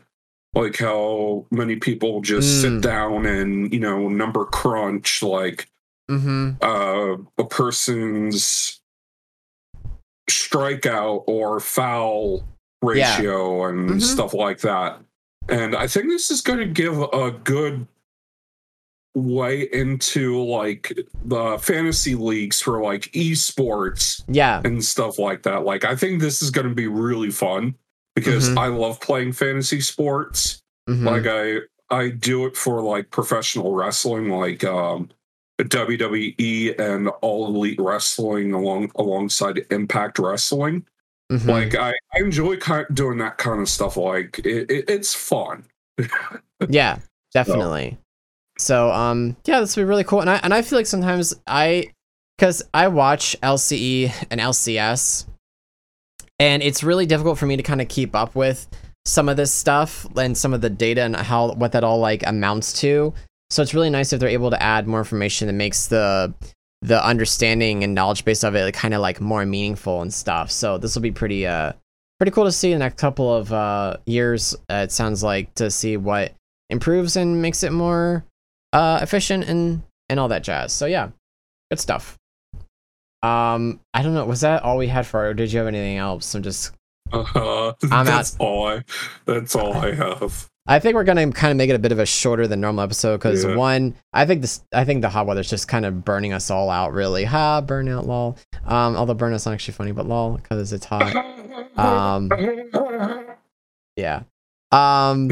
like 0.55 0.79
how 0.79 1.47
many 1.51 1.77
people 1.77 2.21
just 2.23 2.49
Mm. 2.49 2.61
sit 2.61 2.81
down 2.83 3.27
and 3.27 3.73
you 3.73 3.81
know 3.81 4.09
number 4.09 4.45
crunch 4.45 5.23
like 5.23 5.69
Mm-hmm. 6.11 6.53
uh, 6.61 7.17
a 7.39 7.47
person's 7.47 8.81
strikeout 10.29 11.25
or 11.27 11.61
foul 11.61 12.39
Yeah. 12.83 12.89
ratio 13.17 13.65
and 13.67 13.91
Mhm. 13.91 14.03
stuff 14.03 14.35
like 14.35 14.61
that. 14.61 15.01
And 15.49 15.75
I 15.77 15.87
think 15.87 16.07
this 16.09 16.31
is 16.31 16.41
going 16.41 16.59
to 16.61 16.67
give 16.67 17.01
a 17.01 17.31
good 17.45 17.87
way 19.15 19.69
into 19.73 20.41
like 20.45 20.97
the 21.25 21.59
fantasy 21.61 22.15
leagues 22.15 22.61
for 22.61 22.81
like 22.81 23.11
esports 23.13 24.23
Yeah. 24.29 24.61
and 24.65 24.85
stuff 24.85 25.19
like 25.19 25.43
that. 25.43 25.65
Like, 25.65 25.85
I 25.85 25.97
think 25.97 26.21
this 26.21 26.43
is 26.43 26.51
going 26.51 26.69
to 26.69 26.75
be 26.75 26.87
really 26.87 27.31
fun 27.31 27.75
because 28.15 28.49
Mhm. 28.51 28.59
I 28.59 28.67
love 28.69 29.01
playing 29.01 29.33
fantasy 29.33 29.81
sports 29.81 30.63
Mhm. 30.89 31.05
like 31.05 31.27
i 31.27 31.61
i 31.95 32.09
do 32.09 32.47
it 32.47 32.57
for 32.57 32.81
like 32.81 33.11
professional 33.11 33.73
wrestling 33.75 34.29
like 34.31 34.65
um 34.65 35.09
wwe 35.61 36.79
and 36.81 37.09
all 37.21 37.47
elite 37.55 37.79
wrestling 37.81 38.53
along 38.53 38.91
alongside 38.97 39.65
impact 39.71 40.19
wrestling 40.19 40.85
Mhm. 41.31 41.47
like 41.47 41.75
i, 41.77 41.91
I 42.15 42.19
enjoy 42.21 42.57
kind 42.57 42.87
doing 42.93 43.19
that 43.19 43.39
kind 43.39 43.61
of 43.61 43.69
stuff 43.69 43.97
like 43.97 44.41
it, 44.41 44.71
it, 44.71 44.85
it's 44.91 45.15
fun 45.15 45.65
yeah, 46.69 46.99
definitely. 47.33 47.91
So 47.93 47.99
um 48.69 49.37
yeah, 49.45 49.61
this 49.61 49.77
would 49.77 49.83
be 49.83 49.89
really 49.89 50.05
cool. 50.05 50.21
And 50.21 50.31
I 50.31 50.37
and 50.43 50.53
I 50.53 50.63
feel 50.63 50.79
like 50.79 50.87
sometimes 50.87 51.35
I 51.47 51.91
because 52.37 52.63
I 52.75 52.89
watch 52.89 53.37
LCE 53.43 54.27
and 54.31 54.41
LCS 54.41 55.27
and 56.39 56.63
it's 56.63 56.83
really 56.83 57.07
difficult 57.07 57.39
for 57.39 57.47
me 57.47 57.57
to 57.57 57.63
kind 57.63 57.81
of 57.81 57.89
keep 57.89 58.17
up 58.17 58.35
with 58.35 58.67
some 59.05 59.29
of 59.29 59.37
this 59.37 59.53
stuff 59.53 60.07
and 60.17 60.37
some 60.37 60.55
of 60.55 60.61
the 60.61 60.71
data 60.71 61.03
and 61.03 61.17
how 61.17 61.53
what 61.53 61.73
that 61.73 61.85
all 61.85 61.99
like 61.99 62.27
amounts 62.27 62.81
to. 62.81 63.13
So 63.51 63.63
it's 63.63 63.75
really 63.75 63.91
nice 63.91 64.13
if 64.13 64.21
they're 64.21 64.29
able 64.29 64.51
to 64.51 64.63
add 64.63 64.87
more 64.87 65.01
information 65.01 65.47
that 65.47 65.55
makes 65.55 65.89
the 65.89 66.35
the 66.83 67.05
understanding 67.05 67.85
and 67.85 67.95
knowledge 67.95 68.25
base 68.25 68.43
of 68.43 68.55
it 68.55 68.65
like, 68.65 68.75
kind 68.75 68.95
of 68.95 69.01
like 69.01 69.21
more 69.21 69.45
meaningful 69.45 70.01
and 70.01 70.13
stuff. 70.13 70.51
So 70.51 70.79
this 70.79 70.95
will 70.95 71.03
be 71.03 71.13
pretty 71.13 71.47
uh 71.47 71.73
pretty 72.19 72.31
cool 72.33 72.45
to 72.45 72.53
see 72.53 72.73
in 72.73 72.79
the 72.79 72.85
next 72.85 72.99
couple 72.99 73.35
of 73.35 73.53
uh 73.53 73.97
years. 74.07 74.55
Uh, 74.71 74.85
it 74.85 74.93
sounds 74.93 75.23
like 75.23 75.55
to 75.57 75.71
see 75.71 75.97
what 75.97 76.33
improves 76.71 77.17
and 77.17 77.43
makes 77.43 77.63
it 77.63 77.73
more 77.73 78.25
uh 78.73 79.01
efficient 79.03 79.45
and 79.45 79.83
and 80.09 80.19
all 80.21 80.29
that 80.29 80.43
jazz. 80.43 80.73
So 80.73 80.87
yeah, 80.87 81.11
good 81.71 81.81
stuff. 81.81 82.17
Um, 83.23 83.81
I 83.93 84.03
don't 84.03 84.15
know. 84.15 84.25
Was 84.25 84.41
that 84.41 84.63
all 84.63 84.79
we 84.79 84.87
had 84.89 85.07
for? 85.07 85.27
Or 85.29 85.35
did 85.35 85.53
you 85.53 85.59
have 85.59 85.69
anything 85.69 85.99
else? 85.99 86.35
I'm 86.35 86.43
just. 86.43 86.73
uh, 87.13 87.73
I'm 87.91 88.07
that's 88.07 88.37
all 88.39 88.69
i 88.69 88.85
that's 89.27 89.57
all 89.57 89.77
i 89.77 89.93
have 89.97 90.49
I 90.69 90.79
think 90.79 90.95
we're 90.95 91.03
gonna 91.03 91.33
kind 91.33 91.51
of 91.51 91.57
make 91.57 91.69
it 91.69 91.75
a 91.75 91.79
bit 91.81 91.91
of 91.91 91.99
a 91.99 92.07
shorter 92.07 92.47
than 92.47 92.61
normal 92.61 92.85
episode 92.85 93.17
because 93.17 93.43
Yeah. 93.43 93.57
one, 93.57 93.97
I 94.13 94.25
think 94.25 94.43
this, 94.43 94.63
I 94.73 94.85
think 94.85 95.03
the 95.03 95.09
hot 95.09 95.27
weather's 95.27 95.51
just 95.51 95.67
kind 95.67 95.85
of 95.85 96.05
burning 96.05 96.33
us 96.33 96.49
all 96.51 96.71
out. 96.71 96.93
Really, 96.93 97.25
ha, 97.25 97.61
burnout, 97.63 98.07
lol. 98.07 98.37
Um, 98.65 98.95
although 98.95 99.17
burnout's 99.17 99.47
not 99.47 99.53
actually 99.55 99.75
funny, 99.75 99.91
but 99.91 100.07
lol 100.07 100.37
because 100.37 100.73
it's 100.73 100.85
hot. 100.85 101.13
Um, 101.77 102.31
yeah. 103.97 104.23
Um. 104.71 105.31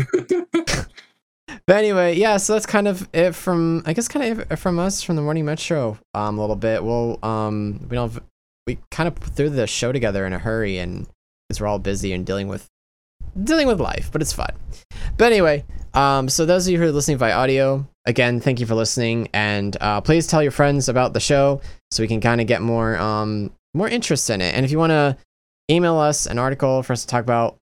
But 1.67 1.77
anyway, 1.77 2.17
yeah, 2.17 2.37
so 2.37 2.53
that's 2.55 2.67
kind 2.67 2.89
of 2.89 3.09
it 3.13 3.35
from 3.35 3.83
I 3.87 3.93
guess 3.93 4.09
kind 4.09 4.41
of 4.51 4.59
from 4.59 4.79
us 4.79 5.03
from 5.03 5.17
the 5.17 5.23
morning 5.23 5.45
metro 5.45 5.99
um 6.15 6.39
a 6.39 6.41
little 6.41 6.57
bit. 6.57 6.83
We'll 6.83 7.19
um 7.23 7.87
we 7.89 7.97
don't 7.97 8.13
have, 8.13 8.23
we 8.67 8.79
kind 8.91 9.09
of 9.09 9.17
threw 9.17 9.51
the 9.51 9.67
show 9.67 9.93
together 9.93 10.27
in 10.27 10.33
a 10.33 10.39
hurry 10.39 10.79
and 10.79 11.07
because 11.49 11.61
we're 11.61 11.67
all 11.67 11.79
busy 11.79 12.13
and 12.13 12.27
dealing 12.27 12.49
with 12.49 12.67
dealing 13.43 13.67
with 13.67 13.81
life, 13.81 14.11
but 14.13 14.21
it's 14.21 14.33
fun. 14.33 14.51
But 15.17 15.33
anyway, 15.33 15.65
um 15.95 16.29
so 16.29 16.45
those 16.45 16.67
of 16.67 16.73
you 16.73 16.79
who 16.79 16.85
are 16.85 16.93
listening 16.93 17.19
via 17.19 17.35
audio, 17.35 17.87
again, 18.07 18.41
thank 18.41 18.61
you 18.61 18.67
for 18.67 18.75
listening 18.75 19.29
and 19.33 19.77
uh 19.81 20.01
please 20.01 20.27
tell 20.27 20.43
your 20.43 20.53
friends 20.53 20.89
about 20.89 21.13
the 21.13 21.21
show 21.21 21.61
so 21.91 22.03
we 22.03 22.09
can 22.09 22.21
kind 22.21 22.41
of 22.41 22.47
get 22.47 22.63
more 22.63 22.99
um 22.99 23.51
more 23.75 23.89
interest 23.89 24.29
in 24.31 24.41
it. 24.41 24.55
And 24.55 24.65
if 24.65 24.71
you 24.71 24.79
want 24.79 24.91
to 24.91 25.17
email 25.71 25.97
us 25.97 26.27
an 26.27 26.39
article 26.39 26.83
for 26.83 26.93
us 26.93 27.03
to 27.03 27.07
talk 27.07 27.23
about 27.23 27.57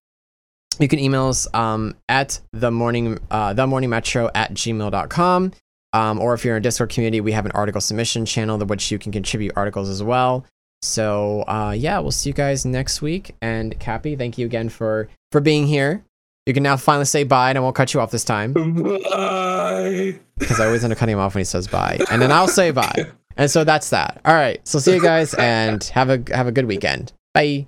you 0.78 0.88
can 0.88 0.98
email 0.98 1.26
us 1.26 1.46
um, 1.54 1.94
at 2.08 2.40
the 2.52 2.70
morning 2.70 3.18
uh, 3.30 3.52
the 3.52 3.66
morning 3.66 3.90
metro 3.90 4.30
at 4.34 4.52
gmail.com 4.54 5.52
um, 5.92 6.20
or 6.20 6.34
if 6.34 6.44
you're 6.44 6.56
in 6.56 6.60
a 6.60 6.62
discord 6.62 6.90
community 6.90 7.20
we 7.20 7.32
have 7.32 7.46
an 7.46 7.52
article 7.52 7.80
submission 7.80 8.26
channel 8.26 8.58
to 8.58 8.64
which 8.64 8.90
you 8.90 8.98
can 8.98 9.12
contribute 9.12 9.52
articles 9.56 9.88
as 9.88 10.02
well. 10.02 10.44
So 10.82 11.42
uh, 11.42 11.74
yeah 11.76 11.98
we'll 11.98 12.10
see 12.10 12.30
you 12.30 12.34
guys 12.34 12.64
next 12.64 13.00
week. 13.02 13.34
And 13.40 13.78
cappy 13.78 14.16
thank 14.16 14.38
you 14.38 14.46
again 14.46 14.68
for 14.68 15.08
for 15.32 15.40
being 15.40 15.66
here. 15.66 16.04
You 16.44 16.54
can 16.54 16.62
now 16.62 16.76
finally 16.76 17.06
say 17.06 17.24
bye 17.24 17.50
and 17.50 17.58
i 17.58 17.60
won't 17.60 17.74
cut 17.74 17.94
you 17.94 18.00
off 18.00 18.10
this 18.10 18.24
time. 18.24 18.52
Bye. 18.52 20.18
because 20.38 20.60
i 20.60 20.66
always 20.66 20.84
end 20.84 20.92
up 20.92 20.98
cutting 20.98 21.14
him 21.14 21.18
off 21.18 21.34
when 21.34 21.40
he 21.40 21.44
says 21.44 21.66
bye. 21.66 21.98
And 22.10 22.20
then 22.20 22.30
i'll 22.30 22.48
say 22.48 22.70
bye. 22.70 23.06
And 23.38 23.50
so 23.50 23.64
that's 23.64 23.90
that. 23.90 24.20
All 24.24 24.34
right. 24.34 24.66
So 24.66 24.78
see 24.78 24.94
you 24.94 25.02
guys 25.02 25.34
and 25.34 25.82
have 25.84 26.08
a 26.08 26.22
have 26.34 26.46
a 26.46 26.52
good 26.52 26.64
weekend. 26.66 27.12
Bye 27.34 27.66